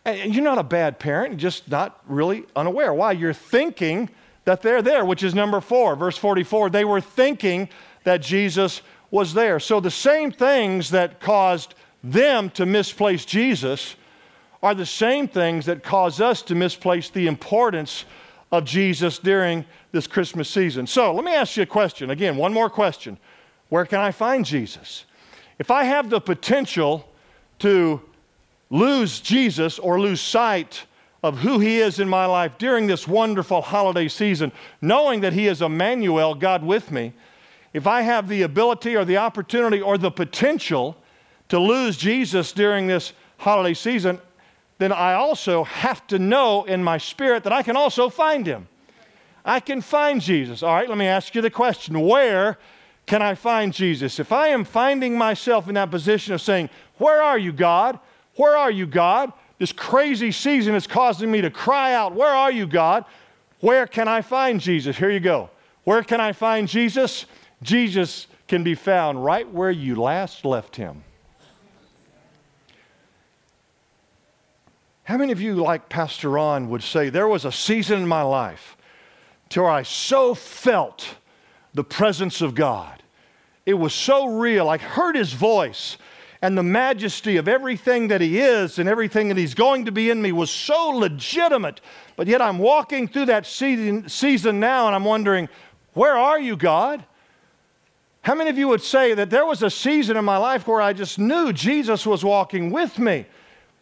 And 0.05 0.35
you're 0.35 0.43
not 0.43 0.57
a 0.57 0.63
bad 0.63 0.99
parent, 0.99 1.37
just 1.37 1.69
not 1.69 2.01
really 2.05 2.43
unaware. 2.55 2.93
Why? 2.93 3.13
You're 3.13 3.33
thinking 3.33 4.09
that 4.43 4.61
they're 4.61 4.81
there, 4.81 5.05
which 5.05 5.23
is 5.23 5.33
number 5.33 5.61
four, 5.61 5.95
verse 5.95 6.17
44. 6.17 6.69
They 6.69 6.83
were 6.83 6.99
thinking 6.99 7.69
that 8.03 8.21
Jesus 8.21 8.81
was 9.09 9.33
there. 9.33 9.59
So 9.61 9.79
the 9.79 9.89
same 9.89 10.31
things 10.31 10.89
that 10.89 11.21
caused 11.21 11.75
them 12.03 12.49
to 12.51 12.65
misplace 12.65 13.23
Jesus 13.23 13.95
are 14.61 14.75
the 14.75 14.85
same 14.85 15.27
things 15.27 15.65
that 15.67 15.81
cause 15.83 16.19
us 16.19 16.41
to 16.43 16.55
misplace 16.55 17.09
the 17.09 17.27
importance 17.27 18.03
of 18.51 18.65
Jesus 18.65 19.17
during 19.17 19.63
this 19.93 20.07
Christmas 20.07 20.49
season. 20.49 20.87
So 20.87 21.13
let 21.13 21.23
me 21.23 21.33
ask 21.33 21.55
you 21.55 21.63
a 21.63 21.65
question. 21.65 22.09
Again, 22.09 22.35
one 22.35 22.51
more 22.53 22.69
question. 22.69 23.17
Where 23.69 23.85
can 23.85 24.01
I 24.01 24.11
find 24.11 24.43
Jesus? 24.43 25.05
If 25.57 25.71
I 25.71 25.85
have 25.85 26.09
the 26.09 26.19
potential 26.19 27.09
to 27.63 28.01
lose 28.69 29.21
Jesus 29.21 29.79
or 29.79 29.97
lose 29.97 30.19
sight 30.19 30.83
of 31.23 31.37
who 31.37 31.59
He 31.59 31.79
is 31.79 31.97
in 31.97 32.09
my 32.09 32.25
life 32.25 32.57
during 32.57 32.87
this 32.87 33.07
wonderful 33.07 33.61
holiday 33.61 34.09
season, 34.09 34.51
knowing 34.81 35.21
that 35.21 35.31
He 35.31 35.47
is 35.47 35.61
Emmanuel, 35.61 36.35
God 36.35 36.61
with 36.61 36.91
me, 36.91 37.13
if 37.73 37.87
I 37.87 38.01
have 38.01 38.27
the 38.27 38.41
ability 38.41 38.97
or 38.97 39.05
the 39.05 39.15
opportunity 39.15 39.81
or 39.81 39.97
the 39.97 40.11
potential 40.11 40.97
to 41.47 41.57
lose 41.57 41.95
Jesus 41.95 42.51
during 42.51 42.87
this 42.87 43.13
holiday 43.37 43.73
season, 43.73 44.19
then 44.77 44.91
I 44.91 45.13
also 45.13 45.63
have 45.63 46.05
to 46.07 46.19
know 46.19 46.65
in 46.65 46.83
my 46.83 46.97
spirit 46.97 47.45
that 47.45 47.53
I 47.53 47.63
can 47.63 47.77
also 47.77 48.09
find 48.09 48.45
Him. 48.45 48.67
I 49.45 49.61
can 49.61 49.79
find 49.79 50.19
Jesus. 50.19 50.63
All 50.63 50.75
right, 50.75 50.89
let 50.89 50.97
me 50.97 51.07
ask 51.07 51.33
you 51.33 51.41
the 51.41 51.49
question 51.49 52.01
where 52.01 52.57
can 53.05 53.21
I 53.21 53.35
find 53.35 53.73
Jesus? 53.73 54.19
If 54.19 54.31
I 54.31 54.47
am 54.49 54.63
finding 54.63 55.17
myself 55.17 55.67
in 55.67 55.75
that 55.75 55.91
position 55.91 56.33
of 56.33 56.41
saying, 56.41 56.69
Where 56.97 57.21
are 57.21 57.37
you, 57.37 57.51
God? 57.51 57.99
Where 58.35 58.57
are 58.57 58.71
you, 58.71 58.85
God? 58.85 59.31
This 59.59 59.71
crazy 59.71 60.31
season 60.31 60.75
is 60.75 60.87
causing 60.87 61.31
me 61.31 61.41
to 61.41 61.49
cry 61.49 61.93
out, 61.93 62.13
Where 62.13 62.33
are 62.33 62.51
you, 62.51 62.67
God? 62.67 63.05
Where 63.59 63.87
can 63.87 64.07
I 64.07 64.21
find 64.21 64.59
Jesus? 64.59 64.97
Here 64.97 65.11
you 65.11 65.21
go. 65.21 65.49
Where 65.83 66.03
can 66.03 66.19
I 66.19 66.33
find 66.33 66.67
Jesus? 66.67 67.25
Jesus 67.61 68.27
can 68.47 68.63
be 68.63 68.75
found 68.75 69.23
right 69.23 69.49
where 69.49 69.71
you 69.71 69.95
last 69.95 70.45
left 70.45 70.75
him. 70.75 71.03
How 75.05 75.17
many 75.17 75.31
of 75.31 75.41
you, 75.41 75.55
like 75.55 75.89
Pastor 75.89 76.29
Ron, 76.29 76.69
would 76.69 76.83
say, 76.83 77.09
There 77.09 77.27
was 77.27 77.45
a 77.45 77.51
season 77.51 78.01
in 78.01 78.07
my 78.07 78.21
life 78.21 78.77
where 79.53 79.69
I 79.69 79.83
so 79.83 80.33
felt 80.33 81.15
the 81.73 81.83
presence 81.83 82.41
of 82.41 82.55
God? 82.55 83.03
It 83.65 83.75
was 83.75 83.93
so 83.93 84.27
real. 84.27 84.69
I 84.69 84.77
heard 84.77 85.15
his 85.15 85.33
voice, 85.33 85.97
and 86.43 86.57
the 86.57 86.63
majesty 86.63 87.37
of 87.37 87.47
everything 87.47 88.09
that 88.09 88.19
he 88.19 88.39
is 88.39 88.77
and 88.77 88.89
everything 88.89 89.29
that 89.29 89.37
he's 89.37 89.55
going 89.55 89.85
to 89.85 89.91
be 89.93 90.09
in 90.09 90.21
me 90.21 90.33
was 90.33 90.51
so 90.51 90.89
legitimate. 90.89 91.79
But 92.17 92.27
yet 92.27 92.41
I'm 92.41 92.59
walking 92.59 93.07
through 93.07 93.27
that 93.27 93.45
season, 93.45 94.09
season 94.09 94.59
now, 94.59 94.87
and 94.87 94.95
I'm 94.95 95.05
wondering, 95.05 95.47
Where 95.93 96.17
are 96.17 96.37
you, 96.39 96.57
God? 96.57 97.05
How 98.23 98.35
many 98.35 98.49
of 98.49 98.57
you 98.57 98.67
would 98.67 98.81
say 98.81 99.13
that 99.13 99.29
there 99.29 99.45
was 99.45 99.63
a 99.63 99.69
season 99.69 100.17
in 100.17 100.25
my 100.25 100.37
life 100.37 100.67
where 100.67 100.81
I 100.81 100.91
just 100.93 101.17
knew 101.17 101.53
Jesus 101.53 102.05
was 102.05 102.23
walking 102.23 102.71
with 102.71 102.99
me? 102.99 103.25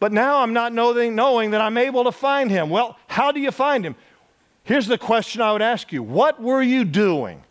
but 0.02 0.10
now 0.10 0.40
I'm 0.40 0.52
not 0.52 0.72
knowing, 0.72 1.14
knowing 1.14 1.52
that 1.52 1.60
I'm 1.60 1.78
able 1.78 2.02
to 2.02 2.10
find 2.10 2.50
him. 2.50 2.70
Well, 2.70 2.98
how 3.06 3.30
do 3.30 3.38
you 3.38 3.52
find 3.52 3.86
him? 3.86 3.94
Here's 4.64 4.88
the 4.88 4.98
question 4.98 5.40
I 5.40 5.52
would 5.52 5.62
ask 5.62 5.92
you 5.92 6.02
What 6.02 6.42
were 6.42 6.60
you 6.60 6.84
doing 6.84 7.44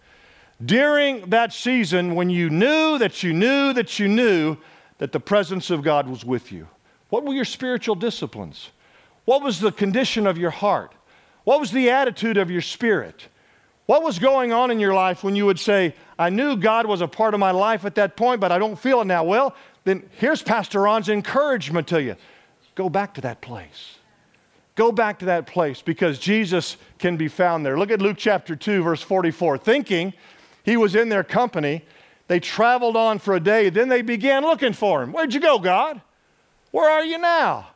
during 0.63 1.30
that 1.30 1.53
season 1.53 2.13
when 2.13 2.30
you 2.30 2.50
knew 2.50 2.98
that 2.98 3.24
you 3.24 3.32
knew 3.32 3.72
that 3.72 4.00
you 4.00 4.10
knew 4.10 4.58
that 5.01 5.12
the 5.12 5.20
presence 5.20 5.72
of 5.72 5.81
God 5.81 6.08
was 6.08 6.24
with 6.24 6.51
you? 6.51 6.67
What 7.10 7.25
were 7.25 7.34
your 7.34 7.43
spiritual 7.43 7.96
disciplines? 7.96 8.70
What 9.25 9.41
was 9.41 9.60
the 9.60 9.72
condition 9.72 10.27
of 10.27 10.38
your 10.38 10.51
heart? 10.51 10.93
What 11.43 11.60
was 11.60 11.72
the 11.72 11.89
attitude 11.89 12.38
of 12.38 12.51
your 12.51 12.62
spirit? 12.62 13.27
What 13.88 14.03
was 14.03 14.20
going 14.20 14.53
on 14.53 14.70
in 14.70 14.79
your 14.79 14.93
life 14.93 15.24
when 15.24 15.36
you 15.36 15.48
would 15.48 15.60
say, 15.60 15.96
I 16.20 16.29
knew 16.29 16.55
God 16.55 16.86
was 16.86 17.01
a 17.01 17.08
part 17.08 17.34
of 17.34 17.39
my 17.39 17.50
life 17.50 17.84
at 17.84 17.96
that 17.96 18.15
point, 18.15 18.39
but 18.39 18.51
I 18.51 18.60
don't 18.60 18.77
feel 18.77 19.01
it 19.01 19.05
now? 19.05 19.24
Well, 19.24 19.55
then 19.86 20.08
here's 20.20 20.43
Pastor 20.43 20.81
Ron's 20.81 21.10
encouragement 21.10 21.88
to 21.88 22.00
you 22.00 22.15
Go 22.75 22.88
back 22.88 23.15
to 23.15 23.22
that 23.22 23.41
place. 23.41 23.98
Go 24.75 24.91
back 24.91 25.17
to 25.20 25.25
that 25.25 25.48
place 25.48 25.81
because 25.81 26.20
Jesus 26.20 26.77
can 27.00 27.17
be 27.17 27.27
found 27.27 27.65
there. 27.65 27.75
Look 27.75 27.89
at 27.89 28.03
Luke 28.03 28.17
chapter 28.20 28.55
2, 28.55 28.84
verse 28.84 29.01
44. 29.01 29.58
Thinking 29.58 30.13
he 30.62 30.77
was 30.77 30.93
in 30.93 31.10
their 31.10 31.24
company, 31.24 31.86
they 32.32 32.40
traveled 32.40 32.96
on 32.96 33.20
for 33.20 33.36
a 33.36 33.40
day. 33.40 33.70
Then 33.70 33.90
they 33.90 34.02
began 34.02 34.44
looking 34.44 34.74
for 34.74 35.04
him. 35.04 35.12
Where'd 35.12 35.34
you 35.34 35.40
go, 35.40 35.60
God? 35.60 36.02
Where 36.72 36.90
are 36.90 37.04
you 37.04 37.18
now? 37.18 37.68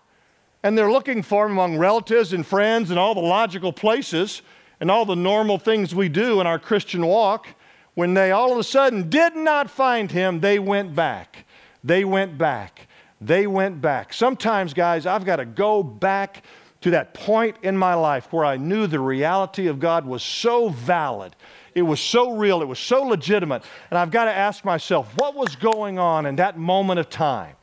And 0.64 0.78
they're 0.78 0.92
looking 0.92 1.22
for 1.22 1.46
him 1.46 1.52
among 1.52 1.78
relatives 1.78 2.34
and 2.34 2.46
friends 2.46 2.90
and 2.90 2.98
all 2.98 3.14
the 3.14 3.22
logical 3.22 3.74
places 3.74 4.42
and 4.80 4.90
all 4.90 5.06
the 5.06 5.16
normal 5.16 5.60
things 5.60 5.94
we 5.94 6.10
do 6.10 6.42
in 6.42 6.48
our 6.48 6.60
Christian 6.60 7.06
walk. 7.06 7.48
When 7.94 8.14
they 8.14 8.32
all 8.32 8.52
of 8.52 8.58
a 8.58 8.64
sudden 8.64 9.10
did 9.10 9.36
not 9.36 9.70
find 9.70 10.12
him, 10.12 10.40
they 10.40 10.60
went 10.60 10.96
back. 10.96 11.46
They 11.84 12.04
went 12.04 12.38
back 12.38 12.88
they 13.22 13.48
went 13.48 13.82
back. 13.82 14.14
Sometimes, 14.14 14.74
guys, 14.74 15.06
I've 15.06 15.26
got 15.26 15.38
to 15.38 15.46
go 15.46 15.82
back 15.84 16.44
to 16.82 16.92
that 16.92 17.14
point 17.14 17.58
in 17.64 17.78
my 17.78 17.94
life 17.94 18.32
where 18.32 18.46
I 18.46 18.58
knew 18.58 18.88
the 18.88 19.00
reality 19.00 19.68
of 19.68 19.80
God 19.80 20.06
was 20.06 20.22
so 20.22 20.70
valid. 20.70 21.36
It 21.76 21.84
was 21.84 22.00
so 22.00 22.32
real. 22.32 22.62
It 22.62 22.68
was 22.68 22.80
so 22.80 23.04
legitimate. 23.04 23.64
And 23.92 24.00
I've 24.00 24.10
got 24.10 24.26
to 24.26 24.34
ask 24.34 24.66
myself, 24.66 25.16
what 25.18 25.36
was 25.36 25.56
going 25.56 26.00
on 26.00 26.26
in 26.26 26.38
that 26.38 26.58
moment 26.58 27.00
of 27.00 27.10
time? 27.10 27.56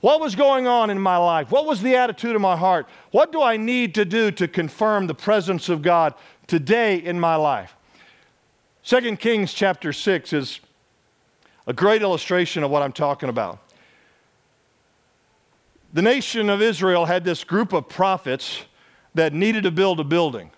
What 0.00 0.20
was 0.20 0.34
going 0.34 0.66
on 0.66 0.90
in 0.90 0.98
my 0.98 1.16
life? 1.16 1.50
What 1.50 1.66
was 1.66 1.80
the 1.80 1.94
attitude 1.94 2.34
of 2.34 2.42
my 2.42 2.56
heart? 2.56 2.86
What 3.12 3.32
do 3.32 3.40
I 3.40 3.56
need 3.56 3.94
to 3.94 4.04
do 4.04 4.30
to 4.32 4.48
confirm 4.48 5.06
the 5.06 5.14
presence 5.14 5.68
of 5.68 5.82
God 5.82 6.14
today 6.46 6.96
in 6.96 7.20
my 7.20 7.36
life? 7.36 7.76
2 8.84 9.16
Kings 9.16 9.52
chapter 9.52 9.92
6 9.92 10.32
is 10.32 10.60
a 11.66 11.72
great 11.72 12.02
illustration 12.02 12.62
of 12.62 12.70
what 12.70 12.82
I'm 12.82 12.92
talking 12.92 13.28
about 13.28 13.60
the 15.92 16.02
nation 16.02 16.50
of 16.50 16.62
Israel 16.62 17.06
had 17.06 17.24
this 17.24 17.44
group 17.44 17.72
of 17.72 17.88
prophets 17.88 18.62
that 19.14 19.32
needed 19.32 19.64
to 19.64 19.70
build 19.70 19.98
a 19.98 20.04
building. 20.04 20.50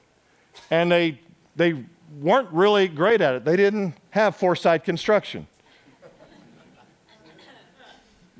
And 0.70 0.92
they, 0.92 1.20
they 1.56 1.84
weren't 2.20 2.48
really 2.50 2.88
great 2.88 3.20
at 3.20 3.34
it. 3.34 3.44
They 3.44 3.56
didn't 3.56 3.94
have 4.10 4.36
foresight 4.36 4.84
construction. 4.84 5.46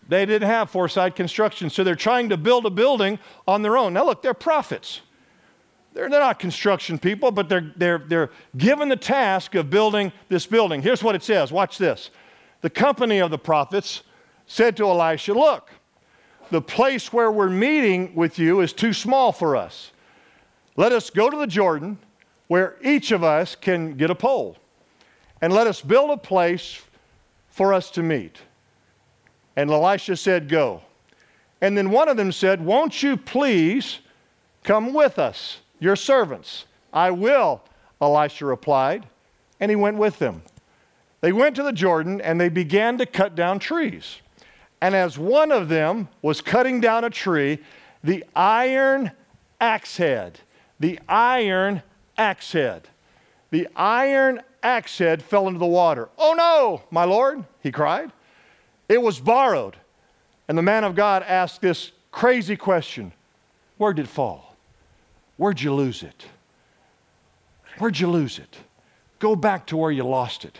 They 0.09 0.26
didn't 0.26 0.49
have 0.49 0.69
foresight 0.69 1.17
construction, 1.17 1.71
so 1.71 1.85
they're 1.85 1.95
trying 1.95 2.29
to 2.31 2.37
build 2.37 2.67
a 2.67 2.71
building 2.71 3.19
on 3.49 3.62
their 3.62 3.79
own. 3.79 3.95
Now, 3.95 4.05
look, 4.05 4.21
they're 4.21 4.35
prophets. 4.35 5.00
They're, 5.95 6.11
they're 6.11 6.21
not 6.21 6.38
construction 6.38 6.99
people, 6.99 7.31
but 7.31 7.49
they're, 7.49 7.73
they're, 7.76 7.99
they're 7.99 8.31
given 8.57 8.88
the 8.88 8.97
task 8.97 9.55
of 9.55 9.71
building 9.71 10.12
this 10.29 10.45
building. 10.45 10.83
Here's 10.83 11.02
what 11.02 11.14
it 11.14 11.23
says 11.23 11.50
watch 11.50 11.79
this. 11.79 12.11
The 12.61 12.71
company 12.71 13.21
of 13.21 13.31
the 13.31 13.38
prophets 13.38 14.02
said 14.47 14.76
to 14.79 14.85
Elisha, 14.87 15.33
Look, 15.33 15.71
the 16.50 16.61
place 16.61 17.12
where 17.12 17.31
we're 17.31 17.49
meeting 17.49 18.14
with 18.14 18.38
you 18.38 18.61
is 18.61 18.73
too 18.73 18.93
small 18.93 19.33
for 19.33 19.57
us. 19.57 19.93
Let 20.76 20.93
us 20.93 21.11
go 21.11 21.31
to 21.31 21.37
the 21.37 21.47
Jordan 21.47 21.99
where 22.53 22.77
each 22.83 23.13
of 23.13 23.25
us 23.25 23.57
can 23.57 23.95
get 23.95 24.11
a 24.11 24.15
pole. 24.15 24.59
And 25.41 25.55
let 25.55 25.67
us 25.67 25.81
build 25.81 26.11
a 26.11 26.19
place 26.19 26.83
for 27.49 27.73
us 27.73 27.91
to 27.93 28.03
meet. 28.03 28.41
And 29.57 29.71
Elisha 29.71 30.19
said, 30.19 30.51
Go. 30.51 30.83
And 31.63 31.79
then 31.79 31.89
one 31.89 32.11
of 32.11 32.19
them 32.19 32.31
said, 32.31 32.63
Won't 32.63 33.03
you 33.03 33.17
please 33.17 34.01
come 34.65 34.93
with 34.93 35.19
us, 35.19 35.61
your 35.81 35.97
servants? 35.97 36.67
I 36.93 37.11
will, 37.11 37.63
Elisha 38.03 38.45
replied. 38.45 39.07
And 39.59 39.71
he 39.71 39.77
went 39.77 39.97
with 39.97 40.19
them. 40.19 40.43
They 41.23 41.33
went 41.33 41.57
to 41.57 41.63
the 41.63 41.73
Jordan 41.73 42.21
and 42.21 42.39
they 42.39 42.51
began 42.51 42.99
to 42.99 43.07
cut 43.07 43.35
down 43.35 43.61
trees. 43.61 44.19
And 44.83 44.95
as 44.95 45.17
one 45.17 45.53
of 45.53 45.71
them 45.71 46.07
was 46.21 46.43
cutting 46.43 46.83
down 46.83 47.03
a 47.03 47.09
tree, 47.09 47.61
the 48.05 48.27
iron 48.37 49.11
axe 49.59 49.97
head, 49.97 50.41
the 50.79 51.01
iron 51.09 51.83
axe 52.23 52.52
head, 52.52 52.88
the 53.50 53.69
iron 53.76 54.41
axe 54.62 54.97
head 54.99 55.23
fell 55.23 55.47
into 55.49 55.59
the 55.59 55.67
water. 55.67 56.09
Oh 56.17 56.35
no, 56.35 56.83
my 56.91 57.05
Lord, 57.05 57.45
he 57.61 57.71
cried. 57.71 58.12
It 58.88 59.02
was 59.02 59.21
borrowed. 59.21 59.76
And 60.49 60.57
the 60.57 60.62
man 60.62 60.85
of 60.85 60.95
God 60.95 61.23
asked 61.23 61.61
this 61.61 61.93
Crazy 62.12 62.57
question. 62.57 63.12
Where 63.79 63.93
did 63.93 64.05
it 64.05 64.09
fall? 64.09 64.55
Where'd 65.38 65.61
you 65.61 65.75
lose 65.75 66.02
it? 66.02 66.26
Where'd 67.79 67.99
you 67.99 68.09
lose 68.09 68.38
it? 68.38 68.59
Go 69.19 69.35
back 69.35 69.67
to 69.69 69.76
where 69.76 69.91
you 69.91 70.05
lost 70.05 70.45
it. 70.45 70.59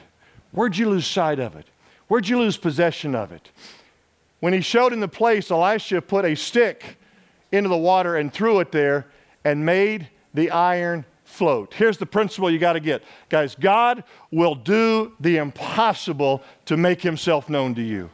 Where'd 0.53 0.77
you 0.77 0.89
lose 0.89 1.07
sight 1.07 1.39
of 1.39 1.55
it? 1.55 1.67
Where'd 2.09 2.27
you 2.27 2.39
lose 2.39 2.57
possession 2.57 3.15
of 3.15 3.33
it? 3.33 3.51
When 4.41 4.53
he 4.53 4.61
showed 4.61 4.93
in 4.93 5.01
the 5.01 5.09
place, 5.09 5.51
Elisha 5.51 6.01
put 6.01 6.25
a 6.25 6.35
stick 6.35 6.97
into 7.53 7.69
the 7.69 7.77
water 7.77 8.17
and 8.17 8.33
threw 8.33 8.61
it 8.61 8.73
there 8.73 9.07
and 9.45 9.65
made 9.65 10.09
the 10.35 10.51
iron 10.51 11.05
float. 11.33 11.75
Here's 11.75 11.99
the 11.99 12.07
principle 12.07 12.51
you 12.51 12.59
got 12.59 12.75
to 12.75 12.81
get. 12.81 13.03
Guys, 13.29 13.57
God 13.59 14.05
will 14.31 14.55
do 14.55 15.15
the 15.19 15.39
impossible 15.39 16.43
to 16.67 16.77
make 16.77 17.01
himself 17.01 17.49
known 17.49 17.75
to 17.75 17.83
you. 17.83 18.11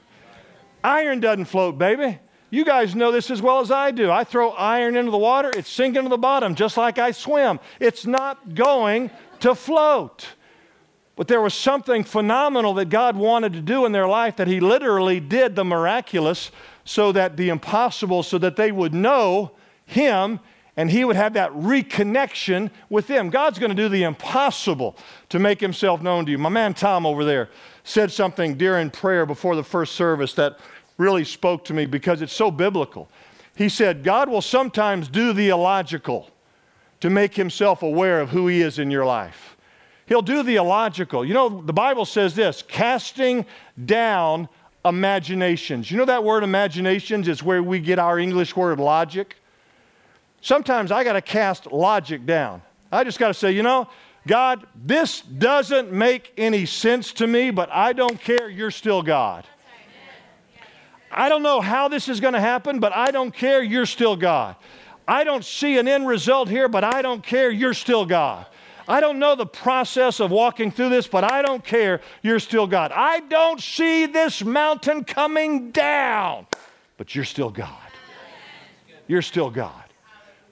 Iron 0.84 1.20
doesn't 1.20 1.46
float, 1.46 1.76
baby. 1.78 2.18
You 2.50 2.64
guys 2.64 2.94
know 2.94 3.12
this 3.12 3.30
as 3.30 3.42
well 3.42 3.60
as 3.60 3.70
I 3.70 3.90
do. 3.90 4.10
I 4.10 4.24
throw 4.24 4.50
iron 4.50 4.96
into 4.96 5.10
the 5.10 5.18
water, 5.18 5.50
it's 5.54 5.68
sinking 5.68 6.04
to 6.04 6.08
the 6.08 6.16
bottom 6.16 6.54
just 6.54 6.76
like 6.76 6.98
I 6.98 7.10
swim. 7.10 7.60
It's 7.78 8.06
not 8.06 8.54
going 8.54 9.10
to 9.40 9.54
float. 9.54 10.28
But 11.14 11.26
there 11.26 11.40
was 11.40 11.52
something 11.52 12.04
phenomenal 12.04 12.74
that 12.74 12.90
God 12.90 13.16
wanted 13.16 13.52
to 13.54 13.60
do 13.60 13.84
in 13.84 13.92
their 13.92 14.06
life 14.06 14.36
that 14.36 14.46
He 14.46 14.60
literally 14.60 15.18
did 15.18 15.56
the 15.56 15.64
miraculous 15.64 16.52
so 16.84 17.12
that 17.12 17.36
the 17.36 17.48
impossible, 17.48 18.22
so 18.22 18.38
that 18.38 18.56
they 18.56 18.70
would 18.70 18.94
know 18.94 19.50
Him 19.84 20.38
and 20.78 20.88
He 20.92 21.04
would 21.04 21.16
have 21.16 21.32
that 21.32 21.50
reconnection 21.50 22.70
with 22.88 23.08
them. 23.08 23.30
God's 23.30 23.58
going 23.58 23.70
to 23.70 23.74
do 23.74 23.88
the 23.88 24.04
impossible 24.04 24.96
to 25.28 25.40
make 25.40 25.60
Himself 25.60 26.00
known 26.00 26.24
to 26.26 26.30
you. 26.30 26.38
My 26.38 26.48
man 26.48 26.72
Tom 26.72 27.04
over 27.04 27.24
there 27.24 27.50
said 27.82 28.12
something 28.12 28.56
during 28.56 28.88
prayer 28.88 29.26
before 29.26 29.56
the 29.56 29.64
first 29.64 29.96
service 29.96 30.34
that 30.34 30.60
really 30.96 31.24
spoke 31.24 31.64
to 31.64 31.74
me 31.74 31.84
because 31.84 32.22
it's 32.22 32.32
so 32.32 32.52
biblical. 32.52 33.08
He 33.56 33.68
said, 33.68 34.04
God 34.04 34.28
will 34.28 34.40
sometimes 34.40 35.08
do 35.08 35.32
the 35.32 35.48
illogical 35.48 36.30
to 37.00 37.10
make 37.10 37.34
Himself 37.34 37.82
aware 37.82 38.20
of 38.20 38.28
who 38.28 38.46
He 38.46 38.62
is 38.62 38.78
in 38.78 38.88
your 38.88 39.04
life. 39.04 39.56
He'll 40.06 40.22
do 40.22 40.44
the 40.44 40.56
illogical. 40.56 41.24
You 41.24 41.34
know, 41.34 41.60
the 41.60 41.72
Bible 41.72 42.04
says 42.04 42.36
this 42.36 42.62
casting 42.62 43.46
down 43.84 44.48
imaginations. 44.84 45.90
You 45.90 45.98
know 45.98 46.04
that 46.04 46.22
word 46.22 46.44
imaginations 46.44 47.26
is 47.26 47.42
where 47.42 47.64
we 47.64 47.80
get 47.80 47.98
our 47.98 48.16
English 48.20 48.54
word 48.54 48.78
logic? 48.78 49.34
Sometimes 50.40 50.92
I 50.92 51.04
got 51.04 51.14
to 51.14 51.22
cast 51.22 51.70
logic 51.72 52.24
down. 52.24 52.62
I 52.90 53.04
just 53.04 53.18
got 53.18 53.28
to 53.28 53.34
say, 53.34 53.52
you 53.52 53.62
know, 53.62 53.88
God, 54.26 54.66
this 54.74 55.20
doesn't 55.20 55.92
make 55.92 56.32
any 56.36 56.66
sense 56.66 57.12
to 57.14 57.26
me, 57.26 57.50
but 57.50 57.70
I 57.72 57.92
don't 57.92 58.20
care. 58.20 58.48
You're 58.48 58.70
still 58.70 59.02
God. 59.02 59.46
I 61.10 61.28
don't 61.28 61.42
know 61.42 61.60
how 61.60 61.88
this 61.88 62.08
is 62.08 62.20
going 62.20 62.34
to 62.34 62.40
happen, 62.40 62.80
but 62.80 62.92
I 62.92 63.10
don't 63.10 63.32
care. 63.32 63.62
You're 63.62 63.86
still 63.86 64.16
God. 64.16 64.56
I 65.06 65.24
don't 65.24 65.44
see 65.44 65.78
an 65.78 65.88
end 65.88 66.06
result 66.06 66.50
here, 66.50 66.68
but 66.68 66.84
I 66.84 67.00
don't 67.00 67.22
care. 67.22 67.50
You're 67.50 67.74
still 67.74 68.04
God. 68.04 68.46
I 68.86 69.00
don't 69.00 69.18
know 69.18 69.34
the 69.34 69.46
process 69.46 70.20
of 70.20 70.30
walking 70.30 70.70
through 70.70 70.90
this, 70.90 71.06
but 71.06 71.30
I 71.30 71.42
don't 71.42 71.64
care. 71.64 72.00
You're 72.22 72.40
still 72.40 72.66
God. 72.66 72.92
I 72.92 73.20
don't 73.20 73.60
see 73.60 74.06
this 74.06 74.42
mountain 74.42 75.04
coming 75.04 75.70
down, 75.70 76.46
but 76.96 77.14
you're 77.14 77.24
still 77.24 77.50
God. 77.50 77.74
You're 79.06 79.22
still 79.22 79.50
God. 79.50 79.84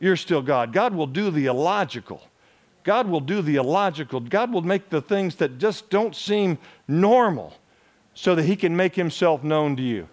You're 0.01 0.17
still 0.17 0.43
God. 0.43 0.73
God 0.73 0.95
will 0.95 1.07
do 1.07 1.31
the 1.31 1.47
illogical. 1.47 2.23
God 2.85 3.09
will 3.09 3.21
do 3.21 3.43
the 3.43 3.57
illogical. 3.57 4.21
God 4.21 4.53
will 4.53 4.63
make 4.63 4.91
the 4.91 5.01
things 5.01 5.37
that 5.37 5.59
just 5.59 5.91
don't 5.91 6.15
seem 6.15 6.59
normal 6.87 7.57
so 8.15 8.35
that 8.35 8.45
He 8.45 8.57
can 8.57 8.77
make 8.77 8.95
Himself 8.95 9.43
known 9.43 9.77
to 9.77 9.83
you. 9.83 10.09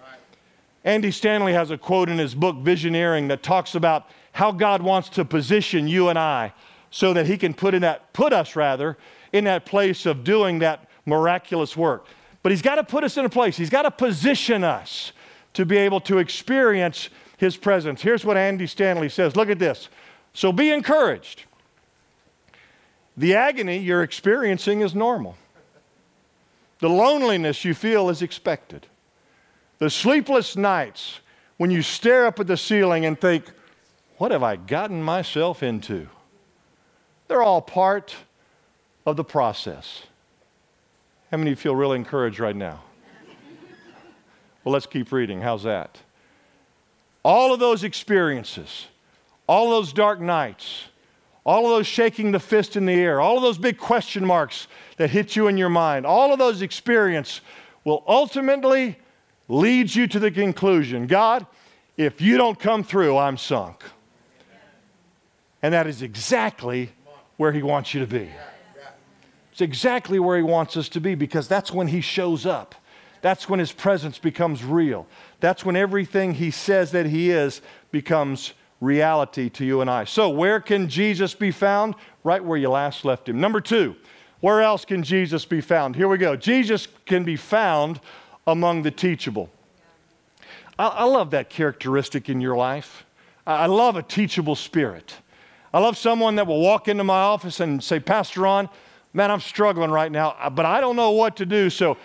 Andy 0.86 1.12
Stanley 1.12 1.54
has 1.54 1.72
a 1.72 1.78
quote 1.78 2.10
in 2.10 2.18
his 2.18 2.36
book, 2.36 2.58
Visioneering, 2.58 3.30
that 3.30 3.42
talks 3.42 3.74
about 3.74 4.10
how 4.34 4.52
God 4.52 4.82
wants 4.82 5.10
to 5.10 5.24
position 5.24 5.88
you 5.88 6.10
and 6.10 6.20
I 6.20 6.54
so 6.92 7.14
that 7.14 7.26
he 7.26 7.38
can 7.38 7.54
put 7.54 7.74
in 7.74 7.82
that 7.84 8.12
put 8.14 8.34
us 8.34 8.56
rather 8.56 8.98
in 9.32 9.46
that 9.46 9.66
place 9.66 10.06
of 10.06 10.24
doing 10.24 10.60
that 10.60 10.90
miraculous 11.06 11.78
work. 11.78 12.06
But 12.42 12.52
he's 12.52 12.62
got 12.62 12.76
to 12.76 12.84
put 12.84 13.04
us 13.04 13.18
in 13.18 13.24
a 13.24 13.30
place. 13.30 13.56
He's 13.56 13.70
got 13.70 13.84
to 13.84 13.92
position 13.92 14.64
us 14.64 15.14
to 15.54 15.66
be 15.66 15.78
able 15.78 16.02
to 16.02 16.18
experience 16.18 17.10
his 17.44 17.58
presence. 17.58 18.02
Here's 18.02 18.24
what 18.24 18.38
Andy 18.38 18.66
Stanley 18.66 19.10
says. 19.10 19.36
Look 19.36 19.50
at 19.50 19.60
this. 19.60 19.90
So 20.34 20.54
be 20.54 20.72
encouraged. 20.72 21.44
The 23.18 23.36
agony 23.36 23.78
you're 23.78 24.02
experiencing 24.02 24.80
is 24.80 24.96
normal. 24.96 25.36
The 26.80 26.90
loneliness 26.90 27.66
you 27.66 27.74
feel 27.74 28.10
is 28.10 28.22
expected. 28.22 28.88
The 29.78 29.90
sleepless 29.90 30.56
nights 30.56 31.20
when 31.58 31.70
you 31.70 31.82
stare 31.82 32.26
up 32.26 32.40
at 32.40 32.48
the 32.48 32.58
ceiling 32.58 33.06
and 33.06 33.20
think, 33.20 33.52
what 34.18 34.32
have 34.32 34.42
I 34.42 34.56
gotten 34.56 35.04
myself 35.04 35.62
into? 35.62 36.08
They're 37.28 37.44
all 37.44 37.62
part 37.62 38.16
of 39.06 39.18
the 39.18 39.24
process. 39.24 40.04
How 41.30 41.38
many 41.38 41.52
of 41.52 41.58
you 41.58 41.62
feel 41.62 41.76
really 41.76 41.98
encouraged 41.98 42.40
right 42.40 42.56
now? 42.56 42.84
well, 44.64 44.72
let's 44.72 44.86
keep 44.86 45.12
reading. 45.12 45.42
How's 45.42 45.64
that? 45.64 46.00
All 47.24 47.54
of 47.54 47.60
those 47.60 47.84
experiences, 47.84 48.88
all 49.48 49.66
of 49.66 49.72
those 49.72 49.94
dark 49.94 50.20
nights, 50.20 50.86
all 51.46 51.66
of 51.66 51.72
those 51.72 51.88
shaking 51.88 52.32
the 52.32 52.40
fist 52.40 52.76
in 52.76 52.86
the 52.86 52.94
air, 52.94 53.20
all 53.20 53.38
of 53.38 53.44
those 53.44 53.58
big 53.58 53.78
question 53.78 54.26
marks 54.26 54.68
that 54.98 55.10
hit 55.10 55.36
you 55.36 55.48
in 55.48 55.58
your 55.58 55.70
mind, 55.70 56.06
all 56.06 56.32
of 56.32 56.40
those 56.40 56.62
experiences 56.62 57.42
will 57.84 58.04
ultimately 58.08 58.98
lead 59.50 59.94
you 59.94 60.08
to 60.08 60.20
the 60.20 60.32
conclusion 60.32 61.08
God, 61.08 61.46
if 61.98 62.22
you 62.22 62.38
don't 62.38 62.60
come 62.60 62.84
through, 62.84 63.18
I'm 63.18 63.38
sunk. 63.38 63.84
And 65.62 65.74
that 65.74 65.88
is 65.88 66.02
exactly 66.02 66.92
where 67.38 67.52
He 67.52 67.62
wants 67.62 67.94
you 67.94 68.00
to 68.02 68.08
be. 68.08 68.30
It's 69.52 69.62
exactly 69.62 70.20
where 70.20 70.38
He 70.38 70.44
wants 70.44 70.76
us 70.76 70.90
to 70.90 71.00
be 71.00 71.16
because 71.16 71.48
that's 71.48 71.72
when 71.72 71.88
He 71.88 72.02
shows 72.02 72.46
up. 72.46 72.76
That's 73.22 73.48
when 73.48 73.60
His 73.60 73.72
presence 73.72 74.18
becomes 74.18 74.64
real. 74.64 75.08
That's 75.44 75.66
when 75.66 75.76
everything 75.76 76.36
He 76.36 76.52
says 76.52 76.92
that 76.92 77.08
He 77.08 77.30
is 77.30 77.62
becomes 77.92 78.54
reality 78.80 79.50
to 79.50 79.66
you 79.66 79.82
and 79.82 79.90
I. 79.90 80.06
So, 80.06 80.30
where 80.30 80.62
can 80.62 80.88
Jesus 80.88 81.36
be 81.36 81.52
found? 81.52 81.96
Right 82.24 82.42
where 82.42 82.58
you 82.58 82.70
last 82.70 83.04
left 83.04 83.28
Him. 83.28 83.42
Number 83.42 83.60
two, 83.60 83.98
where 84.40 84.62
else 84.62 84.86
can 84.86 85.04
Jesus 85.04 85.44
be 85.44 85.60
found? 85.60 85.98
Here 85.98 86.08
we 86.08 86.18
go. 86.18 86.38
Jesus 86.38 86.88
can 87.06 87.26
be 87.26 87.36
found 87.36 88.00
among 88.48 88.84
the 88.84 88.92
teachable. 88.92 89.50
I, 90.80 90.88
I 90.88 91.04
love 91.04 91.32
that 91.32 91.50
characteristic 91.50 92.30
in 92.30 92.40
your 92.40 92.56
life. 92.56 93.06
I, 93.46 93.64
I 93.64 93.66
love 93.66 93.98
a 93.98 94.02
teachable 94.02 94.56
spirit. 94.56 95.18
I 95.74 95.80
love 95.80 95.98
someone 95.98 96.38
that 96.38 96.48
will 96.48 96.62
walk 96.62 96.88
into 96.88 97.04
my 97.04 97.20
office 97.20 97.60
and 97.60 97.84
say, 97.84 98.00
Pastor 98.00 98.44
Ron, 98.44 98.70
man, 99.12 99.30
I'm 99.30 99.42
struggling 99.42 99.92
right 99.92 100.10
now, 100.10 100.38
but 100.54 100.66
I 100.66 100.80
don't 100.80 100.96
know 100.96 101.12
what 101.12 101.36
to 101.36 101.46
do. 101.46 101.70
So 101.70 101.98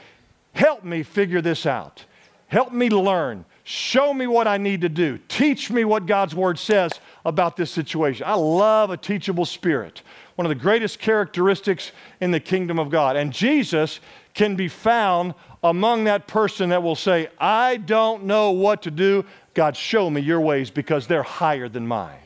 help 0.55 0.83
me 0.83 1.05
figure 1.05 1.40
this 1.40 1.66
out. 1.66 2.05
Help 2.48 2.72
me 2.72 2.88
learn. 2.90 3.44
Show 3.64 4.14
me 4.14 4.26
what 4.26 4.48
I 4.48 4.56
need 4.56 4.80
to 4.80 4.88
do. 4.88 5.18
Teach 5.28 5.70
me 5.70 5.84
what 5.84 6.06
God's 6.06 6.34
word 6.34 6.58
says 6.58 6.92
about 7.24 7.56
this 7.56 7.70
situation. 7.70 8.24
I 8.26 8.34
love 8.34 8.90
a 8.90 8.96
teachable 8.96 9.44
spirit, 9.44 10.02
one 10.37 10.46
of 10.46 10.48
the 10.48 10.54
greatest 10.54 10.98
characteristics 10.98 11.92
in 12.20 12.30
the 12.30 12.40
kingdom 12.40 12.78
of 12.78 12.88
God. 12.88 13.16
And 13.16 13.30
Jesus 13.30 14.00
can 14.32 14.56
be 14.56 14.68
found 14.68 15.34
among 15.62 16.04
that 16.04 16.26
person 16.26 16.70
that 16.70 16.82
will 16.82 16.96
say, 16.96 17.28
I 17.38 17.76
don't 17.76 18.24
know 18.24 18.52
what 18.52 18.82
to 18.82 18.90
do. 18.90 19.26
God, 19.52 19.76
show 19.76 20.08
me 20.08 20.22
your 20.22 20.40
ways 20.40 20.70
because 20.70 21.06
they're 21.06 21.22
higher 21.22 21.68
than 21.68 21.87
mine. 21.87 22.16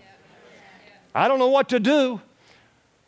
I 1.15 1.27
don't 1.27 1.41
know 1.41 1.49
what 1.49 1.71
to 1.71 1.81
do, 1.81 2.21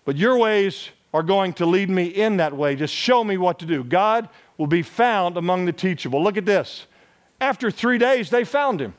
but 0.05 0.16
your 0.16 0.37
ways 0.38 0.88
are 1.12 1.22
going 1.22 1.53
to 1.55 1.66
lead 1.66 1.88
me 1.88 2.07
in 2.07 2.38
that 2.38 2.57
way. 2.57 2.74
Just 2.74 2.92
show 2.92 3.22
me 3.22 3.38
what 3.38 3.61
to 3.61 3.66
do. 3.66 3.85
God 3.85 4.29
will 4.59 4.66
be 4.66 4.83
found 4.83 5.37
among 5.37 5.66
the 5.66 5.72
teachable. 5.72 6.20
Look 6.20 6.37
at 6.37 6.44
this. 6.44 6.87
After 7.40 7.70
three 7.70 7.99
days, 7.99 8.31
they 8.31 8.44
found 8.44 8.81
him. 8.81 8.94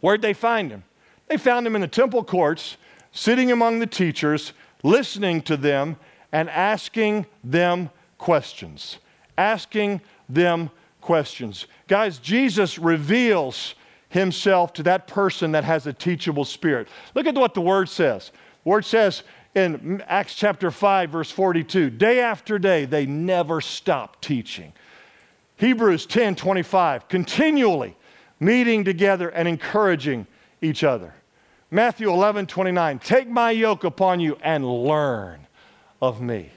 Where'd 0.00 0.22
they 0.22 0.32
find 0.32 0.70
him? 0.70 0.84
They 1.26 1.36
found 1.36 1.66
him 1.66 1.74
in 1.74 1.82
the 1.82 1.88
temple 1.88 2.24
courts, 2.24 2.76
sitting 3.12 3.50
among 3.50 3.80
the 3.80 3.86
teachers, 3.86 4.52
listening 4.82 5.42
to 5.42 5.56
them, 5.56 5.96
and 6.32 6.48
asking 6.50 7.26
them 7.42 7.90
questions. 8.16 8.98
Asking 9.36 10.00
them 10.28 10.70
questions. 11.00 11.66
Guys, 11.86 12.18
Jesus 12.18 12.78
reveals 12.78 13.74
himself 14.08 14.72
to 14.74 14.82
that 14.84 15.06
person 15.06 15.52
that 15.52 15.64
has 15.64 15.86
a 15.86 15.92
teachable 15.92 16.44
spirit. 16.44 16.88
Look 17.14 17.26
at 17.26 17.34
what 17.34 17.54
the 17.54 17.60
word 17.60 17.88
says. 17.88 18.30
The 18.64 18.70
word 18.70 18.84
says 18.84 19.22
in 19.54 20.02
Acts 20.06 20.34
chapter 20.34 20.70
5, 20.70 21.10
verse 21.10 21.30
42, 21.30 21.90
day 21.90 22.20
after 22.20 22.58
day, 22.58 22.84
they 22.84 23.06
never 23.06 23.60
stopped 23.60 24.22
teaching. 24.22 24.72
Hebrews 25.58 26.06
10 26.06 26.36
25, 26.36 27.08
continually 27.08 27.96
meeting 28.40 28.84
together 28.84 29.28
and 29.28 29.46
encouraging 29.46 30.26
each 30.62 30.84
other. 30.84 31.14
Matthew 31.70 32.10
11 32.10 32.46
29, 32.46 32.98
take 33.00 33.28
my 33.28 33.50
yoke 33.50 33.84
upon 33.84 34.20
you 34.20 34.38
and 34.42 34.64
learn 34.64 35.46
of 36.00 36.20
me. 36.22 36.50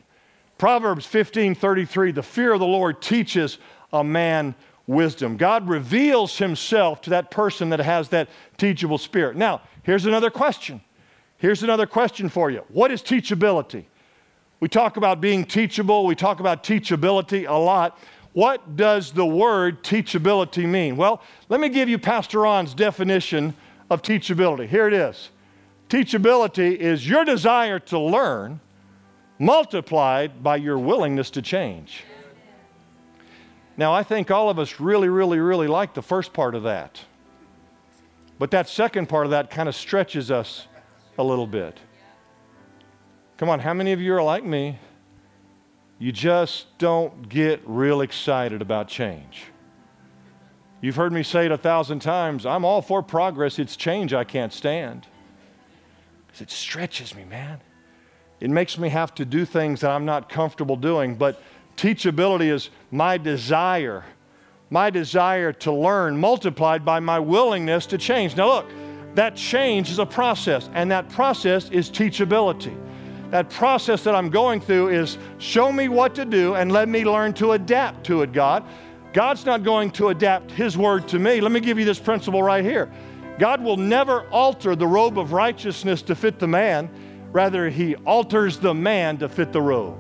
Proverbs 0.58 1.06
15 1.06 1.56
33, 1.56 2.12
the 2.12 2.24
fear 2.24 2.54
of 2.54 2.60
the 2.60 2.66
Lord 2.66 3.02
teaches 3.02 3.58
a 3.92 4.04
man 4.04 4.56
wisdom. 4.86 5.36
God 5.36 5.68
reveals 5.68 6.38
himself 6.38 7.02
to 7.02 7.10
that 7.10 7.32
person 7.32 7.70
that 7.70 7.80
has 7.80 8.10
that 8.10 8.30
teachable 8.58 8.98
spirit. 9.00 9.36
Now, 9.36 9.62
here's 9.84 10.06
another 10.06 10.30
question. 10.30 10.82
Here's 11.38 11.64
another 11.64 11.88
question 11.88 12.30
for 12.30 12.52
you. 12.52 12.64
What 12.70 12.92
is 12.92 13.02
teachability? 13.02 13.86
We 14.60 14.70
talk 14.70 14.98
about 14.98 15.20
being 15.22 15.44
teachable, 15.44 16.06
we 16.06 16.14
talk 16.14 16.40
about 16.40 16.64
teachability 16.64 17.50
a 17.50 17.54
lot. 17.54 17.98
What 18.34 18.76
does 18.78 19.12
the 19.12 19.26
word 19.26 19.84
teachability 19.84 20.66
mean? 20.68 20.96
Well, 20.96 21.22
let 21.50 21.60
me 21.60 21.70
give 21.70 21.90
you 21.90 21.98
Pastor 21.98 22.40
Ron's 22.40 22.74
definition 22.74 23.54
of 23.90 24.02
teachability. 24.02 24.68
Here 24.68 24.88
it 24.88 24.94
is 24.94 25.30
Teachability 25.92 26.78
is 26.78 27.06
your 27.06 27.26
desire 27.26 27.78
to 27.78 28.00
learn 28.00 28.62
multiplied 29.38 30.42
by 30.42 30.56
your 30.56 30.80
willingness 30.80 31.30
to 31.32 31.42
change. 31.42 32.06
Now, 33.76 33.94
I 33.94 34.02
think 34.04 34.32
all 34.32 34.50
of 34.50 34.58
us 34.58 34.80
really, 34.80 35.10
really, 35.10 35.40
really 35.40 35.68
like 35.68 35.94
the 35.94 36.02
first 36.02 36.32
part 36.32 36.56
of 36.56 36.64
that. 36.64 37.02
But 38.40 38.52
that 38.52 38.70
second 38.70 39.10
part 39.10 39.26
of 39.26 39.32
that 39.32 39.50
kind 39.50 39.68
of 39.68 39.76
stretches 39.76 40.32
us 40.32 40.68
a 41.18 41.24
little 41.24 41.46
bit. 41.46 41.78
Come 43.36 43.50
on, 43.50 43.60
how 43.60 43.74
many 43.74 43.92
of 43.92 44.00
you 44.00 44.14
are 44.14 44.24
like 44.24 44.46
me? 44.46 44.80
You 46.02 46.12
just 46.12 46.66
don't 46.80 47.30
get 47.30 47.62
real 47.64 48.02
excited 48.02 48.60
about 48.60 48.88
change. 48.88 49.44
You've 50.82 50.96
heard 50.96 51.14
me 51.14 51.22
say 51.22 51.46
it 51.46 51.52
a 51.52 51.60
thousand 51.60 52.00
times 52.00 52.44
I'm 52.44 52.66
all 52.66 52.82
for 52.82 53.04
progress, 53.04 53.60
it's 53.60 53.76
change 53.76 54.12
I 54.12 54.24
can't 54.24 54.52
stand. 54.52 55.06
Because 56.26 56.42
it 56.42 56.50
stretches 56.50 57.14
me, 57.14 57.24
man. 57.24 57.60
It 58.40 58.50
makes 58.50 58.80
me 58.80 58.90
have 58.90 59.14
to 59.14 59.26
do 59.26 59.46
things 59.46 59.82
that 59.82 59.92
I'm 59.92 60.04
not 60.04 60.28
comfortable 60.28 60.76
doing, 60.76 61.14
but 61.14 61.40
teachability 61.78 62.52
is 62.52 62.72
my 62.90 63.20
desire, 63.20 64.04
my 64.72 64.90
desire 64.90 65.54
to 65.54 65.72
learn 65.72 66.18
multiplied 66.18 66.84
by 66.84 67.00
my 67.00 67.20
willingness 67.20 67.86
to 67.86 68.00
change. 68.00 68.36
Now, 68.36 68.48
look, 68.48 68.72
that 69.14 69.36
change 69.36 69.92
is 69.92 70.00
a 70.00 70.08
process, 70.08 70.68
and 70.74 70.90
that 70.90 71.10
process 71.10 71.70
is 71.70 71.92
teachability. 71.92 72.76
That 73.32 73.50
process 73.50 74.04
that 74.04 74.14
I'm 74.14 74.30
going 74.30 74.60
through 74.60 74.90
is 74.90 75.18
show 75.38 75.72
me 75.72 75.88
what 75.88 76.14
to 76.16 76.26
do 76.26 76.56
and 76.56 76.72
let 76.72 76.90
me 76.90 77.06
learn 77.06 77.34
to 77.36 77.54
adapt 77.54 78.06
to 78.08 78.22
it, 78.22 78.34
God. 78.34 78.64
God's 79.14 79.46
not 79.46 79.64
going 79.64 79.92
to 79.92 80.10
adapt 80.10 80.52
His 80.52 80.78
word 80.78 81.08
to 81.10 81.20
me. 81.20 81.42
Let 81.42 81.52
me 81.52 81.62
give 81.62 81.80
you 81.80 81.86
this 81.86 82.00
principle 82.00 82.44
right 82.44 82.64
here 82.64 82.92
God 83.40 83.64
will 83.64 83.78
never 83.78 84.28
alter 84.30 84.76
the 84.76 84.86
robe 84.86 85.18
of 85.18 85.32
righteousness 85.32 86.02
to 86.04 86.16
fit 86.16 86.40
the 86.40 86.48
man, 86.48 86.90
rather, 87.32 87.70
He 87.70 87.96
alters 87.96 88.60
the 88.60 88.74
man 88.74 89.18
to 89.20 89.30
fit 89.30 89.54
the 89.54 89.62
robe. 89.62 89.98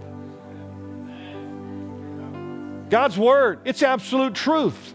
God's 2.89 3.17
word, 3.17 3.61
it's 3.63 3.81
absolute 3.81 4.35
truth. 4.35 4.93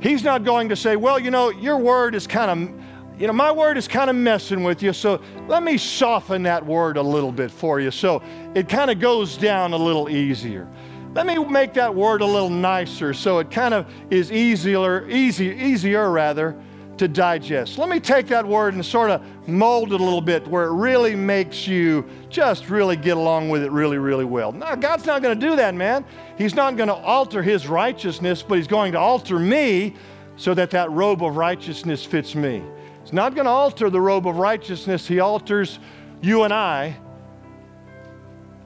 He's 0.00 0.22
not 0.22 0.44
going 0.44 0.68
to 0.68 0.76
say, 0.76 0.96
well, 0.96 1.18
you 1.18 1.30
know, 1.30 1.48
your 1.48 1.78
word 1.78 2.14
is 2.14 2.26
kind 2.26 2.50
of 2.50 2.83
you 3.18 3.26
know, 3.26 3.32
my 3.32 3.52
word 3.52 3.78
is 3.78 3.86
kind 3.86 4.10
of 4.10 4.16
messing 4.16 4.64
with 4.64 4.82
you, 4.82 4.92
so 4.92 5.20
let 5.46 5.62
me 5.62 5.78
soften 5.78 6.42
that 6.44 6.64
word 6.66 6.96
a 6.96 7.02
little 7.02 7.32
bit 7.32 7.50
for 7.50 7.80
you 7.80 7.90
so 7.90 8.22
it 8.54 8.68
kind 8.68 8.90
of 8.90 8.98
goes 8.98 9.36
down 9.36 9.72
a 9.72 9.76
little 9.76 10.08
easier. 10.08 10.68
Let 11.14 11.26
me 11.26 11.38
make 11.44 11.74
that 11.74 11.94
word 11.94 12.22
a 12.22 12.26
little 12.26 12.50
nicer 12.50 13.14
so 13.14 13.38
it 13.38 13.50
kind 13.50 13.72
of 13.72 13.86
is 14.10 14.32
easier, 14.32 15.08
easy, 15.08 15.46
easier 15.46 16.10
rather, 16.10 16.56
to 16.96 17.08
digest. 17.08 17.78
Let 17.78 17.88
me 17.88 18.00
take 18.00 18.26
that 18.28 18.46
word 18.46 18.74
and 18.74 18.84
sort 18.84 19.10
of 19.10 19.22
mold 19.48 19.92
it 19.92 20.00
a 20.00 20.04
little 20.04 20.20
bit 20.20 20.46
where 20.46 20.64
it 20.64 20.72
really 20.72 21.14
makes 21.14 21.66
you 21.66 22.04
just 22.30 22.68
really 22.68 22.96
get 22.96 23.16
along 23.16 23.48
with 23.48 23.62
it 23.62 23.70
really, 23.70 23.98
really 23.98 24.24
well. 24.24 24.52
Now, 24.52 24.74
God's 24.74 25.06
not 25.06 25.22
going 25.22 25.38
to 25.38 25.48
do 25.48 25.56
that, 25.56 25.74
man. 25.74 26.04
He's 26.36 26.54
not 26.54 26.76
going 26.76 26.88
to 26.88 26.94
alter 26.94 27.42
His 27.42 27.66
righteousness, 27.66 28.42
but 28.42 28.58
He's 28.58 28.66
going 28.66 28.92
to 28.92 28.98
alter 28.98 29.38
me 29.38 29.94
so 30.36 30.54
that 30.54 30.70
that 30.70 30.90
robe 30.90 31.22
of 31.22 31.36
righteousness 31.36 32.04
fits 32.04 32.34
me. 32.34 32.62
He's 33.04 33.12
not 33.12 33.34
going 33.34 33.44
to 33.44 33.50
alter 33.50 33.90
the 33.90 34.00
robe 34.00 34.26
of 34.26 34.38
righteousness, 34.38 35.06
He 35.06 35.20
alters 35.20 35.78
you 36.22 36.42
and 36.42 36.52
I 36.52 36.96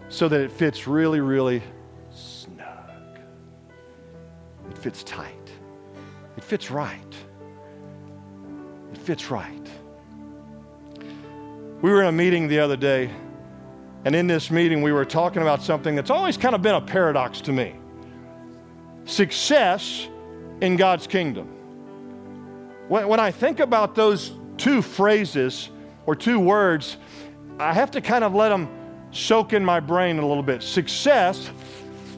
so 0.09 0.29
that 0.29 0.41
it 0.41 0.51
fits 0.51 0.87
really, 0.87 1.21
really 1.21 1.63
snug. 2.11 3.19
It 4.71 4.79
fits 4.79 5.03
tight. 5.03 5.35
It 6.37 6.45
fits 6.45 6.71
right 6.71 7.15
It 8.93 8.99
fits 8.99 9.29
right. 9.31 9.69
We 11.83 11.91
were 11.91 12.03
in 12.03 12.09
a 12.09 12.13
meeting 12.13 12.49
the 12.49 12.61
other 12.61 12.77
day, 12.77 13.11
and 14.05 14.15
in 14.15 14.29
this 14.29 14.51
meeting, 14.51 14.83
we 14.83 14.93
were 14.93 15.05
talking 15.05 15.43
about 15.43 15.63
something 15.63 15.95
that's 15.95 16.11
always 16.11 16.37
kind 16.37 16.55
of 16.55 16.63
been 16.63 16.77
a 16.77 16.81
paradox 16.81 17.41
to 17.43 17.53
me 17.53 17.75
success 19.05 20.07
in 20.61 20.77
God's 20.77 21.07
kingdom. 21.07 21.58
When, 22.89 23.07
when 23.09 23.21
I 23.21 23.31
think 23.31 23.61
about 23.61 23.95
those 23.95 24.33
two 24.57 24.83
phrases 24.83 25.71
or 26.07 26.15
two 26.15 26.41
words, 26.41 26.97
I 27.59 27.73
have 27.73 27.91
to 27.93 28.01
kind 28.01 28.25
of 28.25 28.35
let 28.35 28.49
them 28.49 28.69
soak 29.11 29.53
in 29.53 29.65
my 29.65 29.81
brain 29.81 30.19
a 30.19 30.27
little 30.27 30.43
bit. 30.43 30.63
Success 30.63 31.51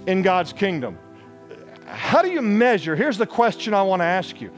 in 0.07 0.23
God's 0.23 0.53
kingdom. 0.53 0.99
How 1.87 2.23
do 2.23 2.31
you 2.31 2.41
measure? 2.41 2.95
Here's 2.95 3.19
the 3.19 3.27
question 3.27 3.75
I 3.75 3.83
want 3.83 4.01
to 4.01 4.07
ask 4.07 4.41
you 4.41 4.51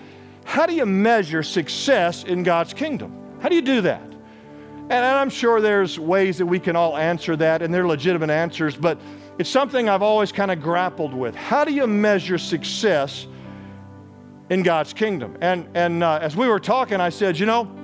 how 0.44 0.66
do 0.66 0.74
you 0.74 0.84
measure 0.86 1.42
success 1.42 2.24
in 2.24 2.42
God's 2.42 2.74
kingdom? 2.74 3.16
How 3.40 3.48
do 3.48 3.54
you 3.54 3.62
do 3.62 3.80
that? 3.82 4.02
And 4.90 5.04
I'm 5.04 5.30
sure 5.30 5.60
there's 5.60 5.98
ways 5.98 6.38
that 6.38 6.46
we 6.46 6.58
can 6.58 6.76
all 6.76 6.96
answer 6.96 7.36
that, 7.36 7.62
and 7.62 7.72
they're 7.72 7.86
legitimate 7.86 8.28
answers, 8.28 8.76
but 8.76 9.00
it's 9.38 9.48
something 9.48 9.88
I've 9.88 10.02
always 10.02 10.32
kind 10.32 10.50
of 10.50 10.60
grappled 10.60 11.14
with. 11.14 11.34
How 11.34 11.64
do 11.64 11.72
you 11.72 11.86
measure 11.86 12.36
success 12.36 13.26
in 14.52 14.62
God's 14.62 14.92
kingdom? 14.92 15.38
And, 15.40 15.66
and 15.74 16.04
uh, 16.04 16.18
as 16.20 16.36
we 16.36 16.46
were 16.46 16.60
talking, 16.60 17.00
I 17.00 17.08
said, 17.08 17.38
you 17.38 17.46
know, 17.46 17.74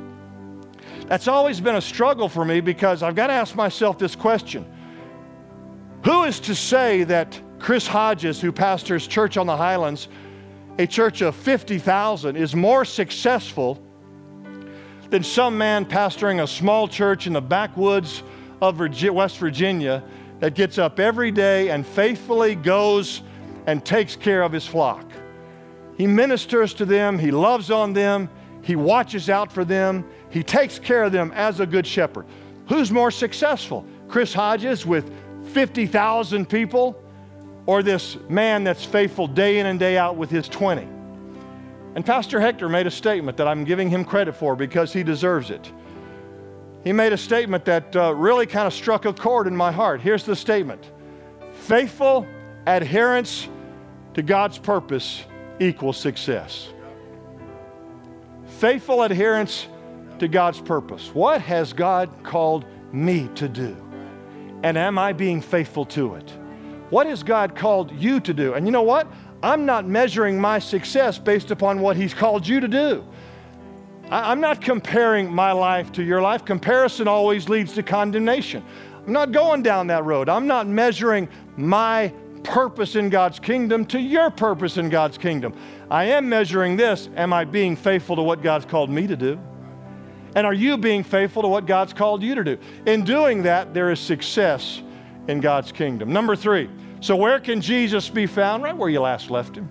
that's 1.06 1.26
always 1.26 1.60
been 1.60 1.76
a 1.76 1.80
struggle 1.80 2.28
for 2.28 2.44
me 2.44 2.60
because 2.60 3.02
I've 3.02 3.14
got 3.14 3.28
to 3.28 3.32
ask 3.32 3.54
myself 3.54 3.96
this 3.98 4.14
question 4.14 4.66
Who 6.04 6.24
is 6.24 6.38
to 6.40 6.54
say 6.54 7.04
that 7.04 7.40
Chris 7.58 7.86
Hodges, 7.86 8.40
who 8.40 8.52
pastors 8.52 9.06
Church 9.06 9.38
on 9.38 9.46
the 9.46 9.56
Highlands, 9.56 10.08
a 10.78 10.86
church 10.86 11.22
of 11.22 11.34
50,000 11.34 12.36
is 12.36 12.54
more 12.54 12.84
successful 12.84 13.82
than 15.08 15.24
some 15.24 15.56
man 15.56 15.86
pastoring 15.86 16.42
a 16.42 16.46
small 16.46 16.86
church 16.86 17.26
in 17.26 17.32
the 17.32 17.40
backwoods 17.40 18.22
of 18.60 18.78
West 18.78 19.38
Virginia 19.38 20.04
that 20.40 20.54
gets 20.54 20.76
up 20.76 21.00
every 21.00 21.30
day 21.30 21.70
and 21.70 21.86
faithfully 21.86 22.54
goes 22.54 23.22
and 23.66 23.84
takes 23.84 24.14
care 24.14 24.42
of 24.42 24.52
his 24.52 24.66
flock. 24.66 25.10
He 25.98 26.06
ministers 26.06 26.72
to 26.74 26.86
them, 26.86 27.18
he 27.18 27.32
loves 27.32 27.72
on 27.72 27.92
them, 27.92 28.30
he 28.62 28.76
watches 28.76 29.28
out 29.28 29.52
for 29.52 29.64
them, 29.64 30.08
he 30.30 30.44
takes 30.44 30.78
care 30.78 31.02
of 31.02 31.12
them 31.12 31.32
as 31.34 31.58
a 31.58 31.66
good 31.66 31.86
shepherd. 31.86 32.24
Who's 32.68 32.92
more 32.92 33.10
successful? 33.10 33.84
Chris 34.06 34.32
Hodges 34.32 34.86
with 34.86 35.12
50,000 35.52 36.48
people 36.48 37.02
or 37.66 37.82
this 37.82 38.16
man 38.28 38.62
that's 38.62 38.84
faithful 38.84 39.26
day 39.26 39.58
in 39.58 39.66
and 39.66 39.78
day 39.78 39.98
out 39.98 40.16
with 40.16 40.30
his 40.30 40.48
20. 40.48 40.82
And 41.96 42.06
Pastor 42.06 42.40
Hector 42.40 42.68
made 42.68 42.86
a 42.86 42.90
statement 42.92 43.36
that 43.38 43.48
I'm 43.48 43.64
giving 43.64 43.90
him 43.90 44.04
credit 44.04 44.36
for 44.36 44.54
because 44.54 44.92
he 44.92 45.02
deserves 45.02 45.50
it. 45.50 45.72
He 46.84 46.92
made 46.92 47.12
a 47.12 47.18
statement 47.18 47.64
that 47.64 47.96
uh, 47.96 48.14
really 48.14 48.46
kind 48.46 48.68
of 48.68 48.72
struck 48.72 49.04
a 49.04 49.12
chord 49.12 49.48
in 49.48 49.56
my 49.56 49.72
heart. 49.72 50.00
Here's 50.00 50.24
the 50.24 50.36
statement 50.36 50.92
Faithful 51.54 52.24
adherence 52.66 53.48
to 54.14 54.22
God's 54.22 54.58
purpose 54.58 55.24
equals 55.60 55.96
success. 55.96 56.68
Faithful 58.46 59.02
adherence 59.02 59.68
to 60.18 60.28
God's 60.28 60.60
purpose. 60.60 61.14
What 61.14 61.40
has 61.42 61.72
God 61.72 62.10
called 62.22 62.64
me 62.92 63.28
to 63.36 63.48
do? 63.48 63.76
And 64.62 64.76
am 64.76 64.98
I 64.98 65.12
being 65.12 65.40
faithful 65.40 65.84
to 65.86 66.16
it? 66.16 66.30
What 66.90 67.06
has 67.06 67.22
God 67.22 67.54
called 67.54 67.92
you 67.92 68.18
to 68.20 68.34
do? 68.34 68.54
And 68.54 68.66
you 68.66 68.72
know 68.72 68.82
what? 68.82 69.06
I'm 69.42 69.66
not 69.66 69.86
measuring 69.86 70.40
my 70.40 70.58
success 70.58 71.18
based 71.18 71.50
upon 71.50 71.80
what 71.80 71.96
He's 71.96 72.14
called 72.14 72.46
you 72.46 72.60
to 72.60 72.68
do. 72.68 73.04
I'm 74.10 74.40
not 74.40 74.62
comparing 74.62 75.30
my 75.32 75.52
life 75.52 75.92
to 75.92 76.02
your 76.02 76.22
life. 76.22 76.44
Comparison 76.44 77.06
always 77.06 77.48
leads 77.48 77.74
to 77.74 77.82
condemnation. 77.82 78.64
I'm 79.06 79.12
not 79.12 79.32
going 79.32 79.62
down 79.62 79.88
that 79.88 80.04
road. 80.04 80.28
I'm 80.28 80.46
not 80.46 80.66
measuring 80.66 81.28
my 81.56 82.12
purpose 82.38 82.96
in 82.96 83.10
God's 83.10 83.38
kingdom 83.38 83.84
to 83.86 84.00
your 84.00 84.30
purpose 84.30 84.76
in 84.76 84.88
God's 84.88 85.18
kingdom. 85.18 85.54
I 85.90 86.04
am 86.04 86.28
measuring 86.28 86.76
this. 86.76 87.08
Am 87.16 87.32
I 87.32 87.44
being 87.44 87.76
faithful 87.76 88.16
to 88.16 88.22
what 88.22 88.42
God's 88.42 88.64
called 88.64 88.90
me 88.90 89.06
to 89.06 89.16
do? 89.16 89.38
And 90.34 90.46
are 90.46 90.54
you 90.54 90.76
being 90.76 91.02
faithful 91.02 91.42
to 91.42 91.48
what 91.48 91.66
God's 91.66 91.92
called 91.92 92.22
you 92.22 92.34
to 92.34 92.44
do? 92.44 92.58
In 92.86 93.04
doing 93.04 93.42
that, 93.42 93.74
there 93.74 93.90
is 93.90 93.98
success 93.98 94.82
in 95.26 95.40
God's 95.40 95.72
kingdom. 95.72 96.12
Number 96.12 96.36
three, 96.36 96.70
so 97.00 97.16
where 97.16 97.40
can 97.40 97.60
Jesus 97.60 98.08
be 98.08 98.26
found? 98.26 98.62
Right 98.62 98.76
where 98.76 98.88
you 98.88 99.00
last 99.00 99.30
left 99.30 99.56
him. 99.56 99.68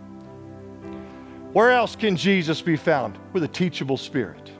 Where 1.54 1.72
else 1.72 1.96
can 1.96 2.16
Jesus 2.16 2.62
be 2.62 2.76
found? 2.76 3.18
With 3.34 3.44
a 3.44 3.48
teachable 3.48 3.98
spirit. 3.98 4.52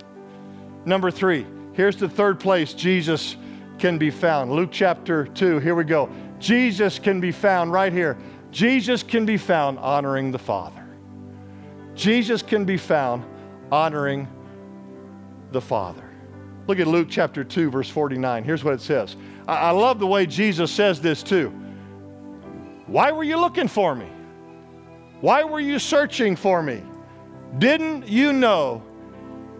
Number 0.86 1.12
three, 1.12 1.46
here's 1.74 1.98
the 1.98 2.10
third 2.10 2.40
place 2.40 2.74
Jesus 2.74 3.36
can 3.78 3.98
be 3.98 4.10
found. 4.10 4.52
Luke 4.52 4.70
chapter 4.72 5.26
2, 5.28 5.60
here 5.60 5.76
we 5.76 5.84
go. 5.84 6.10
Jesus 6.40 7.00
can 7.00 7.20
be 7.20 7.32
found 7.32 7.72
right 7.72 7.92
here. 7.92 8.18
Jesus 8.52 9.04
can 9.04 9.26
be 9.26 9.38
found 9.38 9.80
honoring 9.80 10.32
the 10.32 10.40
Father. 10.40 10.86
Jesus 11.96 12.42
can 12.42 12.66
be 12.66 12.78
found 12.78 13.26
honoring 13.72 14.28
the 15.52 15.62
Father. 15.62 16.04
Look 16.68 16.80
at 16.80 16.88
Luke 16.88 17.08
chapter 17.10 17.44
2, 17.44 17.72
verse 17.72 17.90
49. 17.90 18.44
Here's 18.44 18.64
what 18.64 18.74
it 18.74 18.82
says. 18.82 19.16
I, 19.48 19.56
I 19.56 19.72
love 19.72 20.00
the 20.00 20.08
way 20.08 20.26
Jesus 20.26 20.72
says 20.72 21.02
this 21.02 21.24
too. 21.24 21.50
Why 22.86 23.12
were 23.12 23.24
you 23.24 23.38
looking 23.38 23.68
for 23.68 23.96
me? 23.96 24.08
Why 25.22 25.44
were 25.44 25.60
you 25.60 25.80
searching 25.80 26.36
for 26.36 26.62
me? 26.62 26.84
Didn't 27.58 28.08
you 28.08 28.34
know 28.34 28.84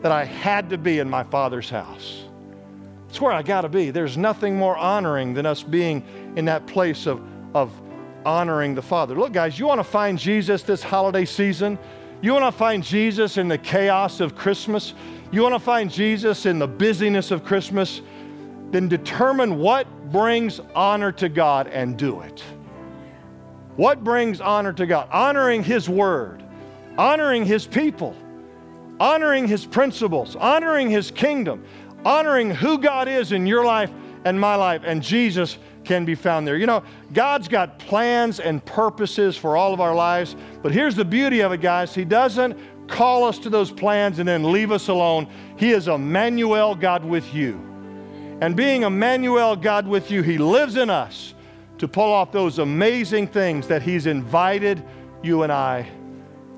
that 0.02 0.12
I 0.12 0.26
had 0.26 0.70
to 0.70 0.78
be 0.78 1.00
in 1.00 1.10
my 1.10 1.24
Father's 1.24 1.70
house? 1.70 2.24
It's 3.10 3.20
where 3.20 3.32
I 3.32 3.42
got 3.42 3.62
to 3.62 3.70
be. 3.70 3.90
There's 3.90 4.18
nothing 4.18 4.58
more 4.58 4.78
honoring 4.78 5.34
than 5.34 5.46
us 5.46 5.64
being 5.64 6.04
in 6.38 6.46
that 6.46 6.68
place 6.68 7.08
of, 7.08 7.20
of 7.56 7.74
honoring 8.24 8.76
the 8.76 8.82
Father. 8.82 9.16
Look, 9.16 9.34
guys, 9.34 9.58
you 9.58 9.66
want 9.66 9.80
to 9.80 9.84
find 9.84 10.20
Jesus 10.20 10.62
this 10.62 10.84
holiday 10.84 11.26
season? 11.26 11.80
You 12.22 12.32
want 12.32 12.46
to 12.46 12.52
find 12.52 12.84
Jesus 12.84 13.38
in 13.38 13.48
the 13.48 13.58
chaos 13.58 14.20
of 14.20 14.36
Christmas? 14.36 14.94
You 15.32 15.42
want 15.42 15.56
to 15.56 15.60
find 15.60 15.92
Jesus 15.92 16.46
in 16.46 16.60
the 16.60 16.68
busyness 16.68 17.32
of 17.32 17.44
Christmas? 17.44 18.02
Then 18.70 18.88
determine 18.88 19.58
what 19.58 19.88
brings 20.12 20.62
honor 20.76 21.12
to 21.14 21.28
God 21.28 21.68
and 21.70 21.98
do 21.98 22.22
it. 22.22 22.44
What 23.76 24.04
brings 24.04 24.40
honor 24.40 24.74
to 24.74 24.86
God? 24.86 25.10
Honoring 25.12 25.64
His 25.64 25.90
Word, 25.90 26.44
honoring 27.00 27.46
His 27.46 27.66
people, 27.66 28.16
honoring 29.00 29.48
His 29.48 29.66
principles, 29.66 30.36
honoring 30.36 30.92
His 30.92 31.10
kingdom, 31.10 31.64
honoring 32.06 32.52
who 32.52 32.78
God 32.78 33.08
is 33.08 33.32
in 33.32 33.48
your 33.48 33.66
life 33.66 33.92
and 34.24 34.40
my 34.40 34.56
life. 34.56 34.82
And 34.86 35.02
Jesus 35.02 35.58
can 35.88 36.06
be 36.06 36.14
found 36.14 36.46
there. 36.46 36.58
You 36.58 36.68
know, 36.68 36.84
God's 37.14 37.48
got 37.48 37.80
plans 37.80 38.40
and 38.40 38.64
purposes 38.64 39.36
for 39.38 39.58
all 39.58 39.74
of 39.74 39.80
our 39.80 39.96
lives, 39.96 40.36
but 40.62 40.72
here's 40.72 40.96
the 40.96 41.06
beauty 41.06 41.40
of 41.40 41.52
it, 41.54 41.62
guys. 41.62 41.96
He 41.96 42.06
doesn't 42.06 42.60
call 42.88 43.24
us 43.24 43.40
to 43.40 43.50
those 43.50 43.72
plans 43.72 44.20
and 44.20 44.28
then 44.28 44.52
leave 44.52 44.72
us 44.72 44.90
alone. 44.90 45.28
He 45.58 45.72
is 45.72 45.88
Emmanuel, 45.88 46.76
God 46.76 47.04
with 47.04 47.34
you. 47.34 47.56
And 48.42 48.56
being 48.56 48.84
Emmanuel, 48.84 49.56
God 49.56 49.88
with 49.88 50.12
you, 50.12 50.22
He 50.22 50.38
lives 50.38 50.76
in 50.76 50.90
us 50.90 51.34
to 51.80 51.88
pull 51.88 52.12
off 52.12 52.32
those 52.32 52.60
amazing 52.60 53.28
things 53.28 53.68
that 53.68 53.82
He's 53.82 54.06
invited 54.06 54.84
you 55.24 55.44
and 55.44 55.52
I 55.52 55.90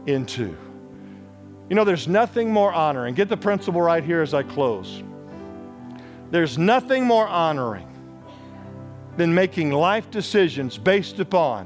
into. 0.08 0.58
You 1.70 1.76
know, 1.76 1.84
there's 1.84 2.08
nothing 2.08 2.52
more 2.52 2.74
honoring. 2.74 3.14
Get 3.14 3.30
the 3.30 3.38
principle 3.38 3.82
right 3.82 4.04
here 4.04 4.22
as 4.22 4.34
I 4.34 4.44
close. 4.44 5.04
There's 6.32 6.58
nothing 6.58 7.06
more 7.06 7.28
honoring 7.28 7.89
than 9.20 9.34
making 9.34 9.70
life 9.72 10.10
decisions 10.10 10.78
based 10.78 11.20
upon 11.20 11.66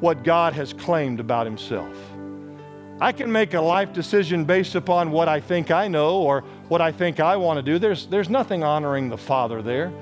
what 0.00 0.24
God 0.24 0.54
has 0.54 0.72
claimed 0.72 1.20
about 1.20 1.46
Himself. 1.46 1.96
I 3.00 3.12
can 3.12 3.30
make 3.30 3.54
a 3.54 3.60
life 3.60 3.92
decision 3.92 4.44
based 4.44 4.74
upon 4.74 5.12
what 5.12 5.28
I 5.28 5.38
think 5.38 5.70
I 5.70 5.86
know 5.86 6.16
or 6.16 6.40
what 6.66 6.80
I 6.80 6.90
think 6.90 7.20
I 7.20 7.36
want 7.36 7.58
to 7.58 7.62
do. 7.62 7.78
There's, 7.78 8.08
there's 8.08 8.28
nothing 8.28 8.64
honoring 8.64 9.08
the 9.08 9.16
Father 9.16 9.62
there. 9.62 9.92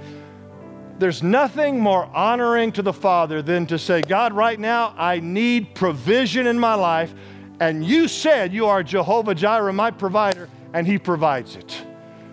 There's 0.98 1.22
nothing 1.22 1.78
more 1.78 2.06
honoring 2.06 2.72
to 2.72 2.80
the 2.80 2.94
Father 2.94 3.42
than 3.42 3.66
to 3.66 3.78
say, 3.78 4.00
God, 4.00 4.32
right 4.32 4.58
now 4.58 4.94
I 4.96 5.20
need 5.20 5.74
provision 5.74 6.46
in 6.46 6.58
my 6.58 6.72
life, 6.72 7.12
and 7.60 7.84
you 7.84 8.08
said 8.08 8.54
you 8.54 8.64
are 8.64 8.82
Jehovah 8.82 9.34
Jireh, 9.34 9.74
my 9.74 9.90
provider, 9.90 10.48
and 10.72 10.86
He 10.86 10.96
provides 10.96 11.56
it. 11.56 11.84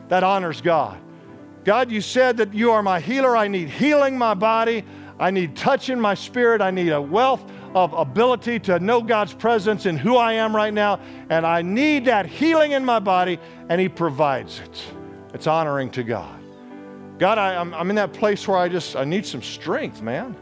That 0.08 0.24
honors 0.24 0.62
God. 0.62 0.98
God, 1.68 1.92
you 1.92 2.00
said 2.00 2.38
that 2.38 2.54
you 2.54 2.72
are 2.72 2.82
my 2.82 3.02
healer. 3.02 3.36
I 3.36 3.50
need 3.50 3.68
healing 3.68 4.18
my 4.18 4.34
body. 4.34 4.86
I 5.20 5.32
need 5.32 5.58
touch 5.58 5.90
in 5.90 6.00
my 6.00 6.14
spirit. 6.14 6.62
I 6.62 6.72
need 6.72 6.94
a 6.94 7.02
wealth 7.02 7.44
of 7.76 7.92
ability 7.92 8.60
to 8.60 8.80
know 8.80 9.02
God's 9.02 9.34
presence 9.34 9.86
in 9.86 9.98
who 9.98 10.16
I 10.16 10.32
am 10.32 10.56
right 10.56 10.74
now, 10.74 11.02
and 11.30 11.46
I 11.46 11.62
need 11.62 12.06
that 12.06 12.26
healing 12.26 12.72
in 12.72 12.86
my 12.86 13.00
body, 13.00 13.38
and 13.68 13.82
He 13.82 13.90
provides 13.90 14.62
it. 14.62 14.82
It's 15.34 15.46
honoring 15.46 15.90
to 15.90 16.04
God. 16.04 16.40
God, 17.20 17.38
I, 17.38 17.56
am 17.56 17.74
I'm, 17.74 17.82
I'm 17.82 17.90
in 17.90 17.98
that 17.98 18.14
place 18.14 18.48
where 18.48 18.58
I 18.58 18.70
just 18.70 18.96
I 18.96 19.04
need 19.04 19.26
some 19.26 19.44
strength, 19.44 20.02
man. 20.02 20.38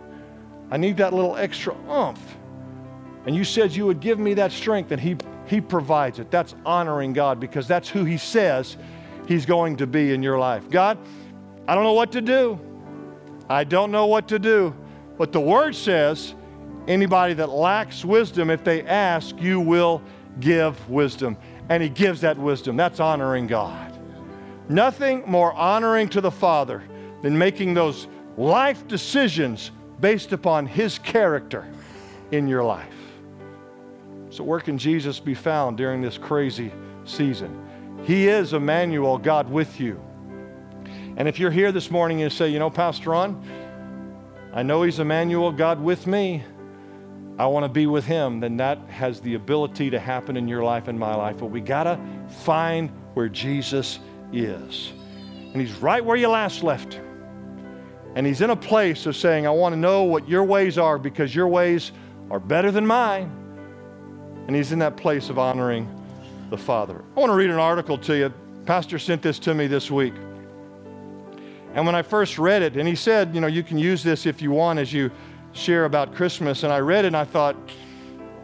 I 0.69 0.77
need 0.77 0.97
that 0.97 1.11
little 1.11 1.35
extra 1.37 1.75
oomph. 1.89 2.37
And 3.25 3.35
you 3.35 3.45
said 3.45 3.71
you 3.71 3.87
would 3.87 3.99
give 3.99 4.19
me 4.19 4.35
that 4.35 4.51
strength, 4.51 4.91
and 4.91 5.01
He 5.01 5.17
He 5.47 5.59
provides 5.59 6.19
it. 6.19 6.29
That's 6.29 6.53
honoring 6.67 7.13
God 7.13 7.39
because 7.39 7.67
that's 7.67 7.89
who 7.89 8.03
He 8.03 8.19
says 8.19 8.77
He's 9.27 9.45
going 9.45 9.77
to 9.77 9.87
be 9.87 10.13
in 10.13 10.21
your 10.23 10.37
life. 10.37 10.69
God, 10.69 10.97
I 11.67 11.75
don't 11.75 11.83
know 11.83 11.93
what 11.93 12.11
to 12.13 12.21
do. 12.21 12.59
I 13.49 13.63
don't 13.63 13.91
know 13.91 14.05
what 14.05 14.27
to 14.29 14.39
do. 14.39 14.75
But 15.17 15.31
the 15.31 15.39
Word 15.39 15.75
says 15.75 16.35
Anybody 16.87 17.33
that 17.35 17.49
lacks 17.49 18.05
wisdom, 18.05 18.49
if 18.49 18.63
they 18.63 18.83
ask, 18.83 19.35
you 19.41 19.59
will 19.59 20.01
give 20.39 20.87
wisdom. 20.89 21.37
And 21.69 21.81
He 21.81 21.89
gives 21.89 22.21
that 22.21 22.37
wisdom. 22.37 22.77
That's 22.77 22.99
honoring 22.99 23.47
God. 23.47 23.91
Nothing 24.69 25.23
more 25.25 25.53
honoring 25.53 26.09
to 26.09 26.21
the 26.21 26.31
Father 26.31 26.83
than 27.23 27.37
making 27.37 27.73
those 27.73 28.07
life 28.37 28.87
decisions 28.87 29.71
based 29.99 30.31
upon 30.31 30.67
His 30.67 30.99
character 30.99 31.67
in 32.31 32.47
your 32.47 32.63
life. 32.63 32.93
So, 34.29 34.43
where 34.43 34.59
can 34.59 34.77
Jesus 34.77 35.19
be 35.19 35.33
found 35.33 35.77
during 35.77 36.01
this 36.01 36.17
crazy 36.17 36.71
season? 37.05 37.64
He 38.05 38.27
is 38.27 38.53
Emmanuel, 38.53 39.17
God 39.17 39.49
with 39.49 39.79
you. 39.79 39.99
And 41.17 41.27
if 41.27 41.39
you're 41.39 41.49
here 41.49 41.71
this 41.71 41.89
morning 41.89 42.21
and 42.21 42.31
you 42.31 42.37
say, 42.37 42.49
you 42.49 42.59
know, 42.59 42.69
Pastor 42.69 43.09
Ron, 43.09 43.43
I 44.53 44.61
know 44.61 44.83
He's 44.83 44.99
Emmanuel, 44.99 45.51
God 45.51 45.81
with 45.81 46.05
me. 46.05 46.43
I 47.39 47.47
want 47.47 47.63
to 47.63 47.69
be 47.69 47.87
with 47.87 48.05
Him, 48.05 48.41
then 48.41 48.57
that 48.57 48.77
has 48.89 49.21
the 49.21 49.33
ability 49.33 49.89
to 49.89 49.99
happen 49.99 50.37
in 50.37 50.47
your 50.47 50.63
life 50.63 50.87
and 50.87 50.99
my 50.99 51.15
life. 51.15 51.37
But 51.39 51.47
we 51.47 51.61
got 51.61 51.85
to 51.85 51.99
find 52.43 52.91
where 53.15 53.27
Jesus 53.27 53.97
is. 54.31 54.93
And 55.51 55.59
He's 55.59 55.73
right 55.73 56.05
where 56.05 56.15
you 56.15 56.27
last 56.27 56.61
left 56.61 56.93
Him. 56.93 57.05
And 58.13 58.27
He's 58.27 58.41
in 58.41 58.51
a 58.51 58.55
place 58.55 59.07
of 59.07 59.15
saying, 59.15 59.47
I 59.47 59.49
want 59.49 59.73
to 59.73 59.79
know 59.79 60.03
what 60.03 60.29
your 60.29 60.43
ways 60.43 60.77
are 60.77 60.99
because 60.99 61.33
your 61.33 61.47
ways 61.47 61.91
are 62.29 62.39
better 62.39 62.69
than 62.69 62.85
mine. 62.85 63.31
And 64.45 64.55
He's 64.55 64.71
in 64.71 64.77
that 64.79 64.95
place 64.95 65.29
of 65.31 65.39
honoring 65.39 65.89
the 66.55 66.63
Father. 66.63 67.03
I 67.15 67.19
want 67.19 67.31
to 67.31 67.35
read 67.35 67.49
an 67.49 67.59
article 67.59 67.97
to 67.99 68.15
you. 68.15 68.33
Pastor 68.65 68.97
sent 68.97 69.21
this 69.21 69.39
to 69.39 69.53
me 69.53 69.67
this 69.67 69.91
week. 69.91 70.13
And 71.73 71.85
when 71.85 71.95
I 71.95 72.01
first 72.01 72.39
read 72.39 72.61
it, 72.61 72.77
and 72.77 72.87
he 72.87 72.95
said, 72.95 73.35
you 73.35 73.41
know, 73.41 73.47
you 73.47 73.61
can 73.61 73.77
use 73.77 74.01
this 74.01 74.25
if 74.25 74.41
you 74.41 74.51
want 74.51 74.79
as 74.79 74.93
you 74.93 75.11
share 75.51 75.85
about 75.85 76.15
Christmas, 76.15 76.63
and 76.63 76.71
I 76.71 76.79
read 76.79 77.03
it 77.03 77.07
and 77.07 77.17
I 77.17 77.25
thought, 77.25 77.55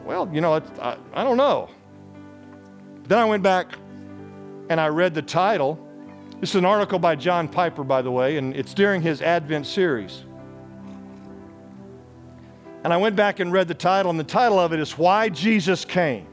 well, 0.06 0.30
you 0.34 0.42
know, 0.42 0.62
I, 0.82 0.98
I 1.14 1.24
don't 1.24 1.38
know. 1.38 1.70
Then 3.04 3.18
I 3.18 3.26
went 3.26 3.44
back 3.44 3.74
and 4.70 4.80
I 4.80 4.88
read 4.88 5.14
the 5.14 5.22
title. 5.22 5.80
This 6.42 6.50
is 6.50 6.56
an 6.56 6.66
article 6.66 7.00
by 7.00 7.16
John 7.16 7.48
Piper, 7.48 7.84
by 7.84 8.02
the 8.02 8.12
way, 8.12 8.38
and 8.38 8.56
it's 8.56 8.74
during 8.74 9.02
his 9.02 9.22
Advent 9.22 9.66
series. 9.66 10.24
And 12.84 12.92
I 12.92 12.98
went 12.98 13.16
back 13.16 13.40
and 13.40 13.54
read 13.54 13.68
the 13.68 13.74
title, 13.74 14.10
and 14.10 14.20
the 14.20 14.24
title 14.26 14.60
of 14.60 14.74
it 14.74 14.80
is 14.80 14.98
Why 14.98 15.30
Jesus 15.30 15.86
Came. 15.86 16.28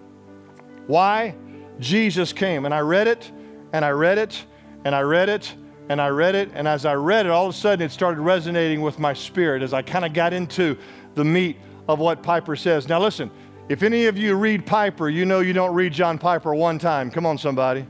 Why 0.86 1.36
Jesus 1.80 2.32
Came. 2.32 2.64
And 2.64 2.74
I 2.74 2.80
read 2.80 3.08
it, 3.08 3.30
and 3.72 3.84
I 3.84 3.90
read 3.90 4.18
it, 4.18 4.44
and 4.84 4.94
I 4.94 5.00
read 5.00 5.28
it, 5.28 5.54
and 5.88 6.00
I 6.00 6.08
read 6.08 6.34
it, 6.34 6.50
and 6.54 6.68
as 6.68 6.84
I 6.84 6.94
read 6.94 7.26
it, 7.26 7.30
all 7.30 7.46
of 7.46 7.54
a 7.54 7.56
sudden 7.56 7.84
it 7.84 7.90
started 7.90 8.20
resonating 8.20 8.82
with 8.82 8.98
my 8.98 9.14
spirit 9.14 9.62
as 9.62 9.72
I 9.72 9.82
kind 9.82 10.04
of 10.04 10.12
got 10.12 10.32
into 10.32 10.76
the 11.14 11.24
meat 11.24 11.56
of 11.88 11.98
what 11.98 12.22
Piper 12.22 12.56
says. 12.56 12.88
Now, 12.88 13.00
listen, 13.00 13.30
if 13.68 13.82
any 13.82 14.06
of 14.06 14.18
you 14.18 14.34
read 14.34 14.66
Piper, 14.66 15.08
you 15.08 15.24
know 15.24 15.40
you 15.40 15.52
don't 15.52 15.74
read 15.74 15.92
John 15.92 16.18
Piper 16.18 16.54
one 16.54 16.78
time. 16.78 17.10
Come 17.10 17.24
on, 17.24 17.38
somebody. 17.38 17.86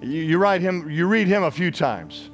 You, 0.00 0.22
you, 0.22 0.38
write 0.38 0.62
him, 0.62 0.90
you 0.90 1.06
read 1.06 1.26
him 1.26 1.42
a 1.42 1.50
few 1.50 1.70
times. 1.70 2.30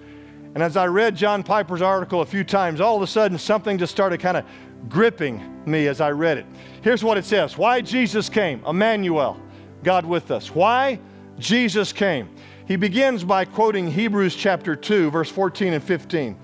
And 0.55 0.63
as 0.63 0.77
I 0.77 0.87
read 0.87 1.17
John 1.17 1.43
Piper's 1.43 1.83
article 1.83 2.21
a 2.21 2.27
few 2.27 2.45
times, 2.45 2.81
all 2.81 2.97
of 2.97 3.03
a 3.03 3.07
sudden 3.09 3.37
something 3.39 3.79
just 3.79 3.93
started 3.93 4.21
kind 4.21 4.37
of 4.37 4.45
gripping 4.89 5.65
me 5.67 5.89
as 5.89 6.01
I 6.01 6.11
read 6.11 6.39
it. 6.39 6.47
Here's 6.83 7.03
what 7.03 7.19
it 7.19 7.25
says 7.25 7.59
Why 7.59 7.81
Jesus 7.81 8.29
came, 8.29 8.65
Emmanuel, 8.65 9.41
God 9.85 10.05
with 10.05 10.31
us. 10.31 10.55
Why 10.55 10.99
Jesus 11.39 11.93
came. 11.93 12.29
He 12.67 12.77
begins 12.77 13.25
by 13.25 13.45
quoting 13.45 13.91
Hebrews 13.91 14.35
chapter 14.35 14.75
2, 14.75 15.11
verse 15.11 15.31
14 15.31 15.75
and 15.75 15.85
15. 15.85 16.37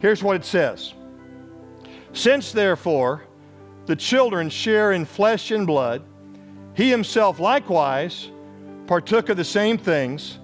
Here's 0.00 0.22
what 0.22 0.36
it 0.36 0.44
says 0.44 0.94
Since 2.12 2.52
therefore 2.52 3.24
the 3.86 3.96
children 3.96 4.48
share 4.50 4.92
in 4.92 5.04
flesh 5.04 5.50
and 5.50 5.66
blood, 5.66 6.02
he 6.74 6.90
himself 6.90 7.38
likewise 7.38 8.30
partook 8.86 9.28
of 9.28 9.36
the 9.36 9.44
same 9.44 9.78
things, 9.78 10.38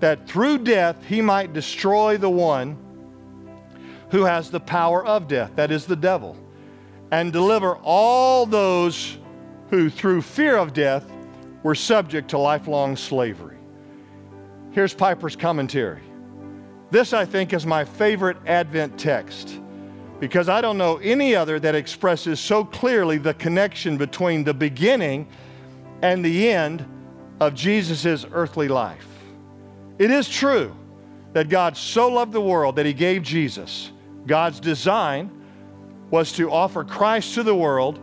that 0.00 0.26
through 0.28 0.58
death 0.58 0.96
he 1.06 1.20
might 1.20 1.52
destroy 1.52 2.16
the 2.16 2.30
one 2.30 2.78
who 4.10 4.24
has 4.24 4.50
the 4.50 4.60
power 4.60 5.04
of 5.04 5.26
death, 5.26 5.50
that 5.56 5.70
is 5.70 5.86
the 5.86 5.96
devil, 5.96 6.36
and 7.10 7.32
deliver 7.32 7.76
all 7.76 8.46
those 8.46 9.18
who 9.70 9.90
through 9.90 10.22
fear 10.22 10.56
of 10.56 10.72
death 10.72 11.10
were 11.64 11.74
subject 11.74 12.30
to 12.30 12.38
lifelong 12.38 12.94
slavery. 12.94 13.56
Here's 14.70 14.94
Piper's 14.94 15.34
commentary. 15.34 16.02
This, 16.92 17.12
I 17.12 17.24
think, 17.24 17.52
is 17.52 17.66
my 17.66 17.84
favorite 17.84 18.36
Advent 18.46 18.96
text 18.96 19.60
because 20.20 20.48
I 20.48 20.60
don't 20.60 20.78
know 20.78 20.98
any 20.98 21.34
other 21.34 21.58
that 21.58 21.74
expresses 21.74 22.38
so 22.38 22.64
clearly 22.64 23.18
the 23.18 23.34
connection 23.34 23.96
between 23.96 24.44
the 24.44 24.54
beginning 24.54 25.26
and 26.02 26.24
the 26.24 26.50
end 26.50 26.86
of 27.40 27.54
Jesus' 27.54 28.24
earthly 28.32 28.68
life. 28.68 29.06
It 29.98 30.10
is 30.10 30.28
true 30.28 30.76
that 31.32 31.48
God 31.48 31.76
so 31.76 32.08
loved 32.08 32.32
the 32.32 32.40
world 32.40 32.76
that 32.76 32.86
he 32.86 32.92
gave 32.92 33.22
Jesus. 33.22 33.90
God's 34.26 34.60
design 34.60 35.30
was 36.10 36.30
to 36.32 36.50
offer 36.50 36.84
Christ 36.84 37.34
to 37.34 37.42
the 37.42 37.54
world 37.54 37.98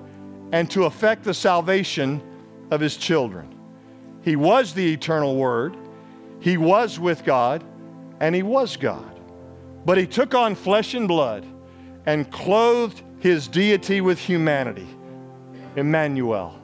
and 0.52 0.70
to 0.72 0.86
effect 0.86 1.24
the 1.24 1.34
salvation 1.34 2.22
of 2.72 2.82
his 2.82 2.98
children. 2.98 3.51
He 4.22 4.36
was 4.36 4.74
the 4.74 4.94
eternal 4.94 5.36
Word, 5.36 5.76
he 6.40 6.58
was 6.58 7.00
with 7.00 7.24
God, 7.24 7.64
and 8.20 8.36
he 8.36 8.44
was 8.44 8.78
God. 8.78 9.20
But 9.86 9.98
he 9.98 10.06
took 10.06 10.36
on 10.36 10.56
flesh 10.56 10.94
and 10.94 11.08
blood 11.08 11.46
and 12.06 12.30
clothed 12.32 13.02
his 13.20 13.48
deity 13.48 14.02
with 14.02 14.20
humanity. 14.20 14.88
Emmanuel, 15.76 16.60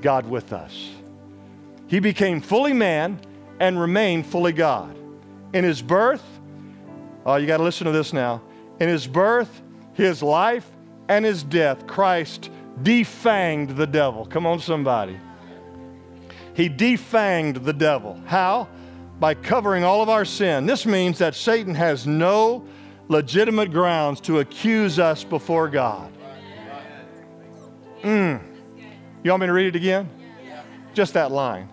God 0.00 0.26
with 0.28 0.52
us. 0.52 0.90
He 1.86 2.00
became 2.00 2.40
fully 2.40 2.72
man 2.72 3.20
and 3.60 3.80
remained 3.80 4.26
fully 4.26 4.52
God. 4.52 4.96
In 5.52 5.64
his 5.64 5.82
birth, 5.82 6.24
oh, 7.24 7.36
you 7.36 7.46
got 7.46 7.58
to 7.58 7.62
listen 7.62 7.86
to 7.86 7.92
this 7.92 8.12
now. 8.12 8.42
In 8.80 8.88
his 8.88 9.06
birth, 9.06 9.62
his 9.92 10.22
life, 10.22 10.68
and 11.08 11.24
his 11.24 11.42
death, 11.42 11.86
Christ 11.86 12.50
defanged 12.82 13.76
the 13.76 13.86
devil. 13.86 14.26
Come 14.26 14.46
on, 14.46 14.58
somebody. 14.58 15.18
He 16.54 16.68
defanged 16.68 17.64
the 17.64 17.72
devil. 17.72 18.18
How? 18.26 18.68
By 19.20 19.34
covering 19.34 19.84
all 19.84 20.02
of 20.02 20.08
our 20.08 20.24
sin. 20.24 20.66
This 20.66 20.86
means 20.86 21.18
that 21.18 21.34
Satan 21.34 21.74
has 21.74 22.06
no 22.06 22.64
legitimate 23.08 23.70
grounds 23.72 24.20
to 24.22 24.40
accuse 24.40 24.98
us 24.98 25.24
before 25.24 25.68
God. 25.68 26.12
Mm. 28.02 28.40
You 29.22 29.30
want 29.30 29.40
me 29.40 29.46
to 29.46 29.52
read 29.52 29.68
it 29.68 29.76
again? 29.76 30.08
Just 30.94 31.14
that 31.14 31.32
line. 31.32 31.68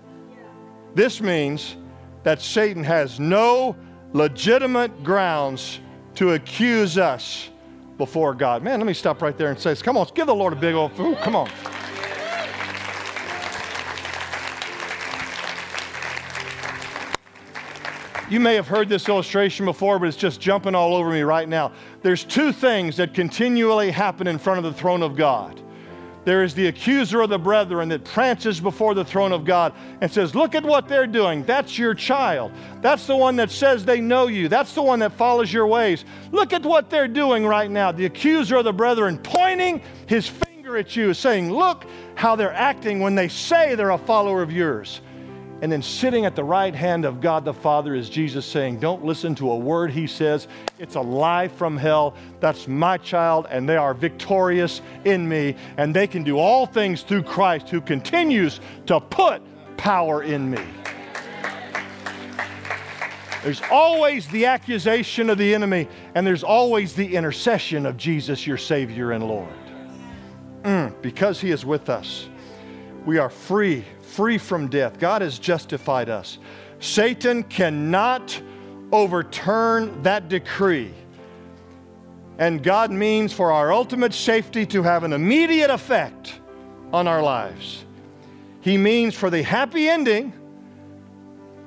This 0.96 1.22
means 1.22 1.76
that 2.24 2.42
Satan 2.42 2.84
has 2.84 3.20
no 3.20 3.76
legitimate 4.14 5.04
grounds 5.04 5.80
to 6.16 6.34
accuse 6.34 6.98
us 6.98 7.50
before 7.98 8.34
God. 8.34 8.64
Man, 8.64 8.80
let 8.80 8.88
me 8.88 8.94
stop 8.94 9.22
right 9.22 9.38
there 9.38 9.50
and 9.50 9.60
say, 9.60 9.76
come 9.76 9.98
on, 9.98 10.08
give 10.14 10.28
the 10.28 10.36
Lord 10.36 10.54
a 10.54 10.56
big 10.56 10.76
old, 10.76 10.98
ooh, 11.00 11.16
come 11.18 11.36
on. 11.36 11.50
You 18.32 18.40
may 18.40 18.56
have 18.56 18.70
heard 18.70 18.88
this 18.88 19.10
illustration 19.10 19.66
before, 19.66 20.00
but 20.00 20.08
it's 20.08 20.16
just 20.16 20.40
jumping 20.40 20.74
all 20.74 20.96
over 20.96 21.10
me 21.10 21.20
right 21.20 21.50
now. 21.50 21.74
There's 22.02 22.24
two 22.24 22.54
things 22.54 22.96
that 22.96 23.14
continually 23.14 23.92
happen 23.92 24.26
in 24.26 24.38
front 24.38 24.58
of 24.58 24.64
the 24.64 24.72
throne 24.72 25.04
of 25.04 25.18
God. 25.18 25.62
There 26.24 26.42
is 26.42 26.54
the 26.54 26.68
accuser 26.68 27.20
of 27.20 27.30
the 27.30 27.38
brethren 27.38 27.90
that 27.90 28.06
prances 28.06 28.62
before 28.62 28.94
the 28.94 29.04
throne 29.04 29.34
of 29.34 29.44
God 29.44 29.74
and 30.00 30.10
says, 30.10 30.34
Look 30.34 30.56
at 30.56 30.64
what 30.64 30.88
they're 30.88 31.08
doing. 31.08 31.44
That's 31.44 31.78
your 31.78 31.94
child. 31.94 32.54
That's 32.80 33.06
the 33.06 33.18
one 33.18 33.36
that 33.36 33.52
says 33.52 33.84
they 33.84 34.00
know 34.00 34.28
you. 34.28 34.48
That's 34.48 34.74
the 34.74 34.82
one 34.82 35.00
that 35.00 35.12
follows 35.12 35.52
your 35.52 35.68
ways. 35.68 36.06
Look 36.32 36.54
at 36.54 36.64
what 36.64 36.90
they're 36.90 37.10
doing 37.10 37.46
right 37.46 37.70
now. 37.70 37.92
The 37.92 38.06
accuser 38.06 38.56
of 38.56 38.64
the 38.64 38.72
brethren 38.72 39.18
pointing 39.18 39.82
his 40.06 40.26
finger 40.26 40.78
at 40.78 40.96
you, 40.96 41.14
saying, 41.14 41.52
Look 41.52 41.86
how 42.16 42.38
they're 42.38 42.54
acting 42.54 43.02
when 43.02 43.14
they 43.14 43.28
say 43.28 43.76
they're 43.76 43.90
a 43.90 43.98
follower 43.98 44.42
of 44.42 44.54
yours. 44.54 45.02
And 45.62 45.72
then 45.72 45.84
sitting 45.84 46.26
at 46.26 46.36
the 46.36 46.44
right 46.44 46.74
hand 46.74 47.06
of 47.06 47.22
God 47.22 47.46
the 47.46 47.54
Father 47.54 47.94
is 47.94 48.10
Jesus 48.10 48.48
saying, 48.48 48.80
Don't 48.80 49.06
listen 49.06 49.36
to 49.36 49.52
a 49.52 49.56
word 49.56 49.92
he 49.92 50.08
says. 50.08 50.48
It's 50.80 50.96
a 50.96 51.02
lie 51.02 51.48
from 51.48 51.78
hell. 51.78 52.16
That's 52.40 52.68
my 52.68 52.98
child, 52.98 53.46
and 53.52 53.70
they 53.70 53.78
are 53.78 53.94
victorious 53.94 54.82
in 55.06 55.30
me. 55.30 55.56
And 55.78 55.96
they 55.96 56.08
can 56.08 56.24
do 56.24 56.40
all 56.40 56.66
things 56.66 57.04
through 57.04 57.24
Christ 57.24 57.70
who 57.70 57.80
continues 57.80 58.60
to 58.88 59.00
put 59.00 59.44
power 59.78 60.24
in 60.24 60.50
me. 60.50 60.64
There's 63.44 63.62
always 63.72 64.28
the 64.28 64.46
accusation 64.46 65.30
of 65.30 65.38
the 65.38 65.54
enemy, 65.54 65.88
and 66.14 66.26
there's 66.26 66.44
always 66.44 66.94
the 66.94 67.16
intercession 67.16 67.86
of 67.86 67.98
Jesus, 67.98 68.46
your 68.46 68.58
Savior 68.58 69.12
and 69.12 69.28
Lord. 69.28 69.54
Mm, 70.64 71.00
because 71.02 71.42
He 71.42 71.50
is 71.52 71.66
with 71.66 71.90
us, 71.90 72.30
we 73.06 73.18
are 73.18 73.30
free 73.30 73.86
free 74.12 74.38
from 74.38 74.68
death. 74.68 75.00
God 75.00 75.22
has 75.22 75.40
justified 75.40 76.10
us. 76.10 76.38
Satan 76.80 77.44
cannot 77.44 78.42
overturn 78.92 80.04
that 80.04 80.30
decree. 80.30 80.94
And 82.38 82.62
God 82.62 82.92
means 82.92 83.32
for 83.32 83.52
our 83.52 83.72
ultimate 83.72 84.14
safety 84.14 84.66
to 84.68 84.84
have 84.84 85.04
an 85.04 85.14
immediate 85.14 85.70
effect 85.70 86.40
on 86.92 87.08
our 87.08 87.22
lives. 87.22 87.86
He 88.62 88.78
means 88.78 89.16
for 89.16 89.30
the 89.30 89.44
happy 89.44 89.88
ending 89.88 90.34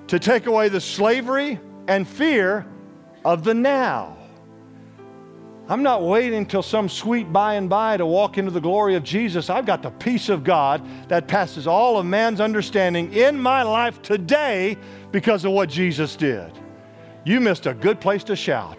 to 0.08 0.18
take 0.18 0.46
away 0.46 0.68
the 0.68 0.80
slavery 0.80 1.58
and 1.88 2.06
fear 2.06 2.66
of 3.24 3.44
the 3.44 3.54
now. 3.54 4.13
I'm 5.66 5.82
not 5.82 6.02
waiting 6.02 6.38
until 6.38 6.62
some 6.62 6.90
sweet 6.90 7.32
by 7.32 7.54
and 7.54 7.70
by 7.70 7.96
to 7.96 8.04
walk 8.04 8.36
into 8.36 8.50
the 8.50 8.60
glory 8.60 8.96
of 8.96 9.02
Jesus. 9.02 9.48
I've 9.48 9.64
got 9.64 9.82
the 9.82 9.90
peace 9.90 10.28
of 10.28 10.44
God 10.44 10.82
that 11.08 11.26
passes 11.26 11.66
all 11.66 11.96
of 11.96 12.04
man's 12.04 12.40
understanding 12.40 13.12
in 13.14 13.40
my 13.40 13.62
life 13.62 14.02
today 14.02 14.76
because 15.10 15.46
of 15.46 15.52
what 15.52 15.70
Jesus 15.70 16.16
did. 16.16 16.52
You 17.24 17.40
missed 17.40 17.64
a 17.64 17.72
good 17.72 17.98
place 17.98 18.24
to 18.24 18.36
shout. 18.36 18.78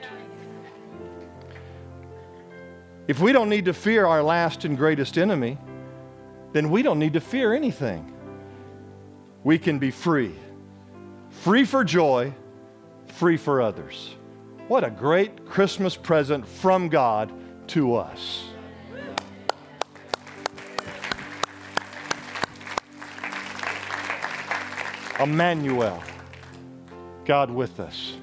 If 3.08 3.20
we 3.20 3.32
don't 3.32 3.50
need 3.50 3.66
to 3.66 3.74
fear 3.74 4.06
our 4.06 4.22
last 4.22 4.64
and 4.64 4.78
greatest 4.78 5.18
enemy, 5.18 5.58
then 6.54 6.70
we 6.70 6.84
don't 6.84 7.00
need 7.00 7.14
to 7.14 7.22
fear 7.22 7.54
anything. 7.54 8.12
We 9.44 9.58
can 9.58 9.80
be 9.80 9.90
free. 9.90 10.34
Free 11.30 11.66
for 11.66 11.84
joy, 11.84 12.34
free 13.08 13.38
for 13.38 13.62
others. 13.62 14.15
What 14.68 14.84
a 14.84 14.90
great 14.90 15.46
Christmas 15.46 15.96
present 15.96 16.48
from 16.48 16.90
God 16.90 17.32
to 17.68 17.94
us. 17.94 18.46
Emmanuel, 25.20 26.02
God 27.26 27.52
with 27.52 27.80
us. 27.80 28.18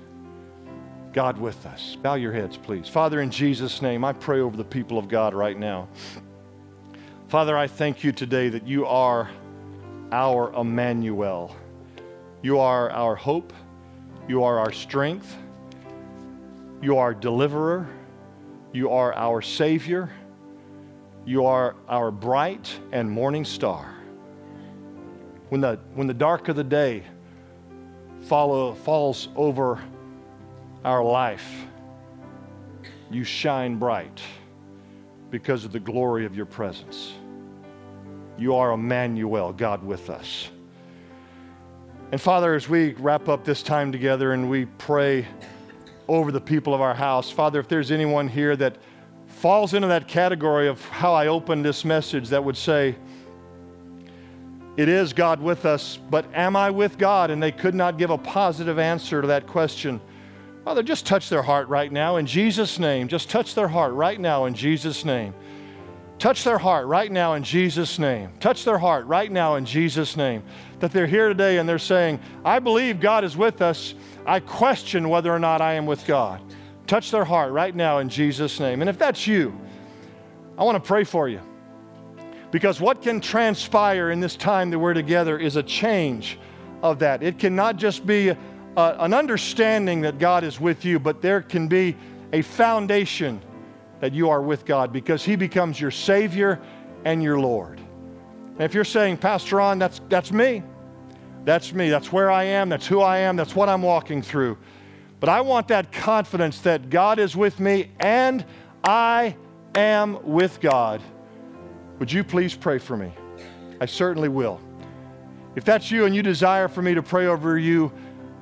God 1.13 1.39
with 1.39 1.65
us. 1.65 1.97
Bow 2.03 2.15
your 2.15 2.33
heads, 2.33 2.57
please. 2.57 2.89
Father, 2.89 3.21
in 3.21 3.31
Jesus' 3.31 3.81
name, 3.81 4.05
I 4.05 4.13
pray 4.13 4.41
over 4.41 4.57
the 4.57 4.65
people 4.65 4.99
of 4.99 5.09
God 5.09 5.35
right 5.35 5.57
now. 5.57 5.89
Father, 7.29 7.57
I 7.57 7.69
thank 7.69 8.03
you 8.03 8.11
today 8.11 8.49
that 8.49 8.67
you 8.67 8.85
are 8.85 9.31
our 10.11 10.53
Emmanuel. 10.55 11.55
You 12.43 12.59
are 12.59 12.91
our 12.91 13.15
hope. 13.15 13.53
You 14.27 14.43
are 14.43 14.59
our 14.59 14.73
strength. 14.73 15.37
You 16.83 16.99
are 16.99 17.15
deliverer. 17.15 17.89
You 18.73 18.91
are 18.91 19.15
our 19.15 19.41
Savior. 19.41 20.11
You 21.25 21.47
are 21.47 21.77
our 21.89 22.11
bright 22.11 22.77
and 22.91 23.09
morning 23.09 23.45
star. 23.45 23.95
When 25.49 25.61
the, 25.61 25.79
when 25.95 26.09
the 26.09 26.15
dark 26.15 26.49
of 26.49 26.57
the 26.57 26.65
day 26.65 27.05
follow, 28.23 28.75
falls 28.75 29.29
over 29.37 29.81
our 30.85 31.05
life, 31.05 31.49
you 33.13 33.23
shine 33.23 33.77
bright 33.77 34.21
because 35.31 35.65
of 35.65 35.71
the 35.71 35.79
glory 35.79 36.27
of 36.27 36.35
your 36.35 36.47
presence. 36.47 37.13
You 38.37 38.57
are 38.57 38.73
Emmanuel, 38.73 39.53
God 39.53 39.85
with 39.85 40.11
us. 40.11 40.51
And 42.11 42.21
Father, 42.21 42.55
as 42.55 42.69
we 42.69 42.95
wrap 42.95 43.29
up 43.29 43.45
this 43.45 43.63
time 43.63 43.93
together 43.93 44.33
and 44.33 44.51
we 44.51 44.65
pray 44.65 45.29
over 46.09 46.33
the 46.33 46.41
people 46.41 46.75
of 46.75 46.81
our 46.81 46.95
house. 46.95 47.31
Father, 47.31 47.61
if 47.61 47.69
there's 47.69 47.91
anyone 47.91 48.29
here 48.29 48.57
that 48.57 48.77
falls 49.27 49.75
into 49.75 49.89
that 49.89 50.09
category 50.09 50.69
of 50.69 50.85
how 50.87 51.15
I 51.15 51.29
opened 51.29 51.65
this 51.65 51.85
message 51.85 52.29
that 52.29 52.45
would 52.45 52.57
say, 52.57 52.97
it 54.77 54.89
is 54.89 55.13
God 55.13 55.41
with 55.41 55.67
us, 55.67 55.99
but 56.11 56.25
am 56.35 56.57
I 56.57 56.71
with 56.71 56.97
God? 56.97 57.31
And 57.31 57.43
they 57.43 57.53
could 57.53 57.75
not 57.75 57.99
give 57.99 58.11
a 58.11 58.19
positive 58.19 58.79
answer 58.79 59.21
to 59.21 59.27
that 59.29 59.47
question. 59.47 60.01
Father, 60.65 60.83
just 60.83 61.05
touch 61.05 61.29
their 61.29 61.43
heart 61.43 61.69
right 61.69 61.91
now 61.91 62.17
in 62.17 62.27
Jesus' 62.27 62.79
name. 62.79 63.09
Just 63.09 63.29
touch 63.29 63.55
their 63.55 63.69
heart 63.69 63.93
right 63.95 64.19
now 64.19 64.45
in 64.47 64.55
Jesus' 64.55 65.05
name. 65.05 65.35
Touch 66.19 66.45
their 66.45 66.59
heart 66.59 66.87
right 66.87 67.11
now 67.11 67.35
in 67.35 67.43
Jesus' 67.43 67.99
name. 67.99 68.31
Touch 68.39 68.65
their 68.65 68.79
heart 68.79 69.07
right 69.07 69.31
now 69.31 69.57
in 69.57 69.65
Jesus' 69.65 70.17
name. 70.17 70.45
That 70.83 70.91
they're 70.91 71.07
here 71.07 71.29
today 71.29 71.59
and 71.59 71.69
they're 71.69 71.79
saying, 71.79 72.19
I 72.45 72.59
believe 72.59 72.99
God 72.99 73.23
is 73.23 73.37
with 73.37 73.63
us. 73.63 73.95
I 74.27 74.41
question 74.41 75.09
whether 75.09 75.33
or 75.33 75.39
not 75.39 75.61
I 75.61 75.75
am 75.75 75.87
with 75.87 76.05
God. 76.09 76.43
Touch 76.89 77.13
their 77.13 77.25
heart 77.25 77.53
right 77.53 77.73
now 77.73 77.99
in 77.99 78.09
Jesus' 78.09 78.59
name. 78.59 78.81
And 78.81 78.91
if 78.91 78.99
that's 78.99 79.25
you, 79.25 79.57
I 80.59 80.65
want 80.65 80.83
to 80.83 80.85
pray 80.85 81.05
for 81.05 81.29
you. 81.29 81.41
Because 82.51 82.81
what 82.81 83.01
can 83.01 83.21
transpire 83.21 84.11
in 84.11 84.19
this 84.19 84.35
time 84.35 84.71
that 84.71 84.79
we're 84.81 84.93
together 84.93 85.39
is 85.39 85.55
a 85.55 85.63
change 85.63 86.37
of 86.83 86.99
that. 86.99 87.23
It 87.23 87.39
cannot 87.39 87.77
just 87.77 88.05
be 88.05 88.31
a, 88.31 88.37
an 88.77 89.15
understanding 89.15 90.01
that 90.01 90.19
God 90.19 90.43
is 90.43 90.59
with 90.59 90.85
you, 90.85 90.99
but 90.99 91.23
there 91.23 91.43
can 91.43 91.69
be 91.69 91.97
a 92.33 92.43
foundation 92.43 93.41
that 94.01 94.13
you 94.13 94.31
are 94.31 94.43
with 94.43 94.65
God 94.65 94.93
because 94.93 95.25
He 95.25 95.37
becomes 95.37 95.81
your 95.81 95.93
Savior 95.93 96.61
and 97.05 97.23
your 97.23 97.39
Lord. 97.39 97.79
And 97.79 98.63
if 98.63 98.75
you're 98.75 98.83
saying, 98.83 99.19
Pastor 99.19 99.59
Ron, 99.59 99.79
that's, 99.79 100.01
that's 100.09 100.33
me. 100.33 100.65
That's 101.45 101.73
me. 101.73 101.91
That's 101.91 102.13
where 102.13 102.31
I 102.31 102.45
am. 102.45 102.69
That's 102.69 102.87
who 102.87 103.01
I 103.01 103.19
am. 103.19 103.37
That's 103.37 103.55
what 103.57 103.69
I'm 103.69 103.83
walking 103.83 104.23
through. 104.23 104.57
But 105.21 105.29
I 105.29 105.41
want 105.41 105.69
that 105.69 105.93
confidence 105.93 106.61
that 106.61 106.91
God 106.91 107.19
is 107.19 107.37
with 107.37 107.61
me 107.61 107.91
and 108.01 108.45
I 108.85 109.37
am 109.75 110.23
with 110.25 110.61
God. 110.61 111.01
Would 111.99 112.13
you 112.13 112.25
please 112.25 112.55
pray 112.55 112.79
for 112.79 112.97
me? 112.97 113.13
I 113.81 113.87
certainly 113.87 114.29
will. 114.29 114.61
If 115.55 115.65
that's 115.65 115.91
you 115.91 116.07
and 116.07 116.15
you 116.15 116.23
desire 116.23 116.69
for 116.69 116.83
me 116.83 116.95
to 116.95 117.03
pray 117.03 117.27
over 117.27 117.59
you 117.59 117.93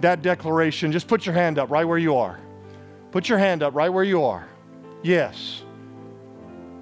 that 0.00 0.22
declaration, 0.22 0.92
just 0.92 1.08
put 1.08 1.26
your 1.26 1.34
hand 1.34 1.58
up 1.58 1.70
right 1.70 1.84
where 1.84 1.98
you 1.98 2.16
are. 2.16 2.40
Put 3.10 3.28
your 3.28 3.38
hand 3.38 3.62
up 3.62 3.74
right 3.74 3.90
where 3.90 4.04
you 4.04 4.22
are. 4.22 4.48
Yes. 5.02 5.62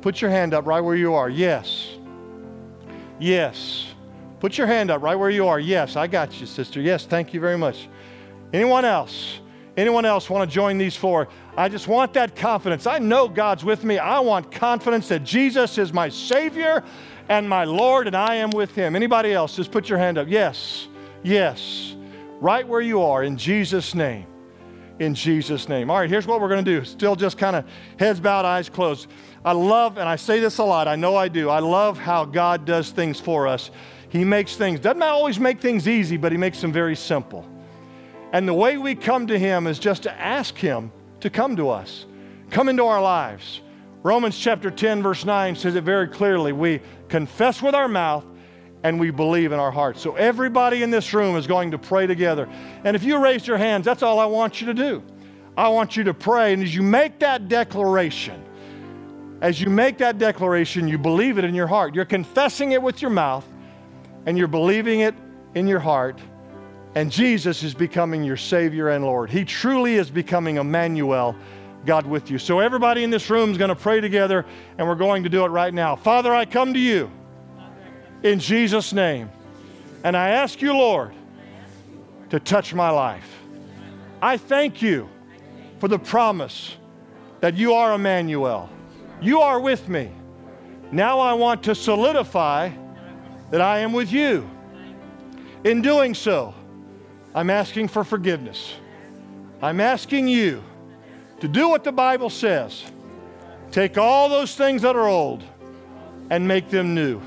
Put 0.01 0.21
your 0.21 0.31
hand 0.31 0.55
up 0.55 0.67
right 0.67 0.81
where 0.81 0.95
you 0.95 1.15
are. 1.15 1.29
Yes. 1.29 1.97
Yes. 3.19 3.88
Put 4.41 4.57
your 4.57 4.67
hand 4.67 4.91
up 4.91 5.03
right 5.03 5.17
where 5.17 5.31
you 5.31 5.49
are. 5.49 5.59
Yes, 5.59 5.97
I 5.97 6.07
got 6.07 6.41
you, 6.41 6.47
sister. 6.47 6.81
Yes, 6.81 7.07
thank 7.07 7.35
you 7.35 7.41
very 7.41 7.59
much. 7.59 7.89
Anyone 8.53 8.85
else? 8.85 9.41
Anyone 9.77 10.05
else 10.05 10.29
want 10.29 10.49
to 10.49 10.53
join 10.53 10.79
these 10.79 10.97
four? 10.97 11.29
I 11.57 11.69
just 11.69 11.87
want 11.87 12.13
that 12.15 12.35
confidence. 12.35 12.87
I 12.87 12.99
know 12.99 13.29
God's 13.29 13.65
with 13.65 13.85
me. 13.85 13.99
I 13.99 14.21
want 14.21 14.51
confidence 14.51 15.09
that 15.09 15.25
Jesus 15.25 15.79
is 15.79 15.93
my 15.93 16.09
Savior 16.09 16.83
and 17.29 17.49
my 17.49 17.65
Lord, 17.65 18.07
and 18.07 18.17
I 18.17 18.37
am 18.37 18.51
with 18.51 18.75
Him. 18.75 18.97
Anybody 18.97 19.33
else? 19.33 19.55
Just 19.55 19.71
put 19.71 19.89
your 19.89 19.99
hand 19.99 20.19
up. 20.19 20.29
Yes, 20.29 20.89
yes. 21.23 21.95
Right 22.41 22.67
where 22.67 22.81
you 22.81 23.03
are, 23.03 23.23
in 23.23 23.37
Jesus' 23.37 23.95
name. 23.95 24.27
In 24.99 25.15
Jesus' 25.15 25.69
name. 25.69 25.91
All 25.91 25.99
right, 25.99 26.11
here's 26.11 26.27
what 26.27 26.41
we're 26.41 26.49
going 26.49 26.65
to 26.65 26.81
do. 26.81 26.85
Still 26.85 27.15
just 27.15 27.39
kind 27.39 27.55
of 27.55 27.65
heads 27.99 28.19
bowed, 28.19 28.45
eyes 28.45 28.69
closed. 28.69 29.09
I 29.45 29.53
love, 29.53 29.99
and 29.99 30.09
I 30.09 30.17
say 30.17 30.41
this 30.41 30.59
a 30.59 30.65
lot, 30.65 30.89
I 30.89 30.97
know 30.97 31.15
I 31.15 31.29
do, 31.29 31.51
I 31.51 31.61
love 31.61 31.99
how 31.99 32.25
God 32.25 32.65
does 32.65 32.91
things 32.91 33.21
for 33.21 33.47
us. 33.47 33.71
He 34.11 34.25
makes 34.25 34.57
things, 34.57 34.81
doesn't 34.81 35.03
always 35.03 35.39
make 35.39 35.61
things 35.61 35.87
easy, 35.87 36.17
but 36.17 36.33
He 36.33 36.39
makes 36.39 36.61
them 36.61 36.73
very 36.73 36.97
simple. 36.97 37.47
And 38.33 38.47
the 38.47 38.55
way 38.55 38.77
we 38.79 38.95
come 38.95 39.27
to 39.29 39.39
Him 39.39 39.67
is 39.67 39.79
just 39.79 40.05
to 40.05 40.13
ask 40.13 40.57
Him 40.57 40.93
to 41.21 41.31
come 41.31 41.57
to 41.57 41.71
us, 41.71 42.07
come 42.51 42.69
into 42.69 42.85
our 42.85 43.03
lives. 43.03 43.61
Romans 44.03 44.39
chapter 44.39 44.71
10, 44.71 45.03
verse 45.03 45.25
9 45.25 45.57
says 45.57 45.75
it 45.75 45.85
very 45.85 46.09
clearly. 46.09 46.53
We 46.53 46.81
confess 47.09 47.61
with 47.61 47.75
our 47.75 47.89
mouth 47.89 48.25
and 48.85 49.01
we 49.01 49.11
believe 49.11 49.51
in 49.53 49.59
our 49.59 49.73
heart. 49.73 49.99
So 49.99 50.15
everybody 50.15 50.83
in 50.83 50.91
this 50.91 51.13
room 51.13 51.37
is 51.37 51.47
going 51.47 51.73
to 51.73 51.79
pray 51.79 52.07
together. 52.07 52.49
And 52.85 52.95
if 52.95 53.03
you 53.03 53.19
raise 53.19 53.47
your 53.47 53.59
hands, 53.59 53.85
that's 53.85 54.03
all 54.03 54.21
I 54.21 54.27
want 54.27 54.61
you 54.61 54.69
to 54.69 54.75
do. 54.75 55.03
I 55.57 55.69
want 55.69 55.97
you 55.97 56.05
to 56.05 56.15
pray. 56.15 56.53
And 56.53 56.63
as 56.63 56.73
you 56.73 56.83
make 56.83 57.19
that 57.19 57.49
declaration, 57.49 58.45
as 59.41 59.61
you 59.61 59.69
make 59.69 59.99
that 59.99 60.19
declaration, 60.19 60.87
you 60.87 60.99
believe 60.99 61.39
it 61.39 61.45
in 61.45 61.55
your 61.55 61.67
heart. 61.67 61.95
You're 61.95 62.05
confessing 62.05 62.73
it 62.73 62.81
with 62.81 63.03
your 63.03 63.11
mouth 63.11 63.45
and 64.29 64.37
you're 64.37 64.47
believing 64.47 65.01
it 65.01 65.15
in 65.55 65.67
your 65.67 65.81
heart. 65.81 66.21
And 66.95 67.11
Jesus 67.11 67.63
is 67.63 67.73
becoming 67.73 68.23
your 68.23 68.37
Savior 68.37 68.91
and 68.91 69.03
Lord. 69.03 69.31
He 69.31 69.43
truly 69.43 69.95
is 69.95 70.11
becoming 70.11 70.59
Emmanuel, 70.59 71.35
God 71.87 72.07
with 72.07 72.31
you. 72.31 72.39
So 72.39 72.61
everybody 72.61 73.05
in 73.05 73.09
this 73.09 73.31
room 73.31 73.51
is 73.51 73.57
going 73.57 73.71
to 73.71 73.75
pray 73.75 74.03
together, 74.03 74.45
and 74.77 74.87
we're 74.87 74.97
going 74.97 75.23
to 75.23 75.31
do 75.31 75.47
it 75.47 75.49
right 75.49 75.73
now. 75.73 75.97
Father, 75.97 76.35
I 76.35 76.45
come 76.45 76.75
to 76.75 76.79
you 76.79 77.11
in 78.23 78.39
Jesus' 78.39 78.93
name, 78.93 79.31
and 80.05 80.15
I 80.15 80.29
ask 80.29 80.61
you, 80.61 80.75
Lord, 80.75 81.15
to 82.29 82.39
touch 82.39 82.75
my 82.75 82.91
life. 82.91 83.39
I 84.21 84.37
thank 84.37 84.83
you 84.83 85.09
for 85.79 85.89
the 85.89 85.99
promise 85.99 86.77
that 87.41 87.57
you 87.57 87.73
are 87.73 87.95
Emmanuel. 87.95 88.69
You 89.23 89.41
are 89.41 89.59
with 89.59 89.89
me. 89.89 90.13
Now 90.93 91.19
I 91.19 91.33
want 91.33 91.63
to 91.63 91.75
solidify 91.75 92.73
that 93.51 93.61
I 93.61 93.81
am 93.81 93.93
with 93.93 94.13
you. 94.13 94.49
In 95.65 95.83
doing 95.83 96.15
so, 96.15 96.55
I'm 97.35 97.51
asking 97.51 97.89
for 97.89 98.05
forgiveness. 98.05 98.75
I'm 99.61 99.81
asking 99.81 100.29
you 100.29 100.63
to 101.41 101.49
do 101.49 101.69
what 101.69 101.85
the 101.85 101.93
Bible 101.93 102.31
says 102.31 102.85
take 103.71 103.99
all 103.99 104.29
those 104.29 104.55
things 104.55 104.83
that 104.83 104.97
are 104.97 105.07
old 105.07 105.45
and 106.31 106.47
make 106.47 106.71
them 106.71 106.95
new. 106.95 107.21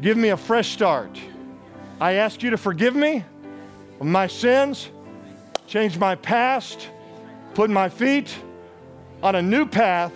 Give 0.00 0.16
me 0.16 0.28
a 0.28 0.36
fresh 0.36 0.70
start. 0.70 1.18
I 2.00 2.12
ask 2.14 2.42
you 2.42 2.50
to 2.50 2.56
forgive 2.56 2.94
me 2.94 3.24
of 4.00 4.06
my 4.06 4.28
sins, 4.28 4.88
change 5.66 5.98
my 5.98 6.14
past, 6.14 6.88
put 7.54 7.70
my 7.70 7.88
feet 7.88 8.34
on 9.22 9.34
a 9.34 9.42
new 9.42 9.66
path 9.66 10.12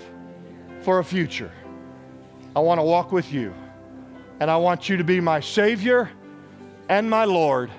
for 0.82 1.00
a 1.00 1.04
future. 1.04 1.50
I 2.54 2.60
want 2.60 2.78
to 2.78 2.84
walk 2.84 3.10
with 3.10 3.32
you, 3.32 3.52
and 4.42 4.50
I 4.50 4.56
want 4.56 4.88
you 4.88 4.96
to 4.96 5.04
be 5.04 5.20
my 5.20 5.38
Savior 5.38 6.10
and 6.88 7.08
my 7.08 7.24
Lord 7.24 7.70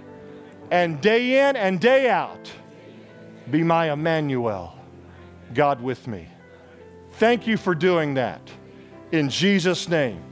and 0.71 1.01
day 1.01 1.49
in 1.49 1.57
and 1.57 1.77
day 1.77 2.09
out, 2.09 2.49
be 3.51 3.63
my 3.63 3.91
Emmanuel, 3.91 4.73
God 5.53 5.81
with 5.81 6.07
me. 6.07 6.29
Thank 7.15 7.47
you 7.47 7.57
for 7.57 7.75
doing 7.75 8.13
that. 8.13 8.49
In 9.11 9.29
Jesus' 9.29 9.89
name. 9.89 10.23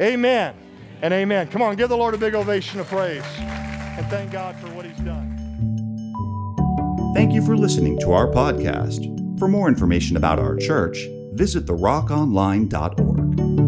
Amen 0.00 0.54
and 1.02 1.12
amen. 1.12 1.48
Come 1.48 1.62
on, 1.62 1.74
give 1.74 1.88
the 1.88 1.96
Lord 1.96 2.14
a 2.14 2.18
big 2.18 2.36
ovation 2.36 2.78
of 2.78 2.86
praise 2.86 3.24
and 3.36 4.06
thank 4.06 4.30
God 4.30 4.54
for 4.60 4.68
what 4.68 4.86
He's 4.86 4.96
done. 4.98 5.32
Thank 7.12 7.32
you 7.32 7.44
for 7.44 7.56
listening 7.56 7.98
to 8.02 8.12
our 8.12 8.28
podcast. 8.28 9.38
For 9.40 9.48
more 9.48 9.66
information 9.66 10.16
about 10.16 10.38
our 10.38 10.54
church, 10.54 10.96
visit 11.32 11.66
therockonline.org. 11.66 13.65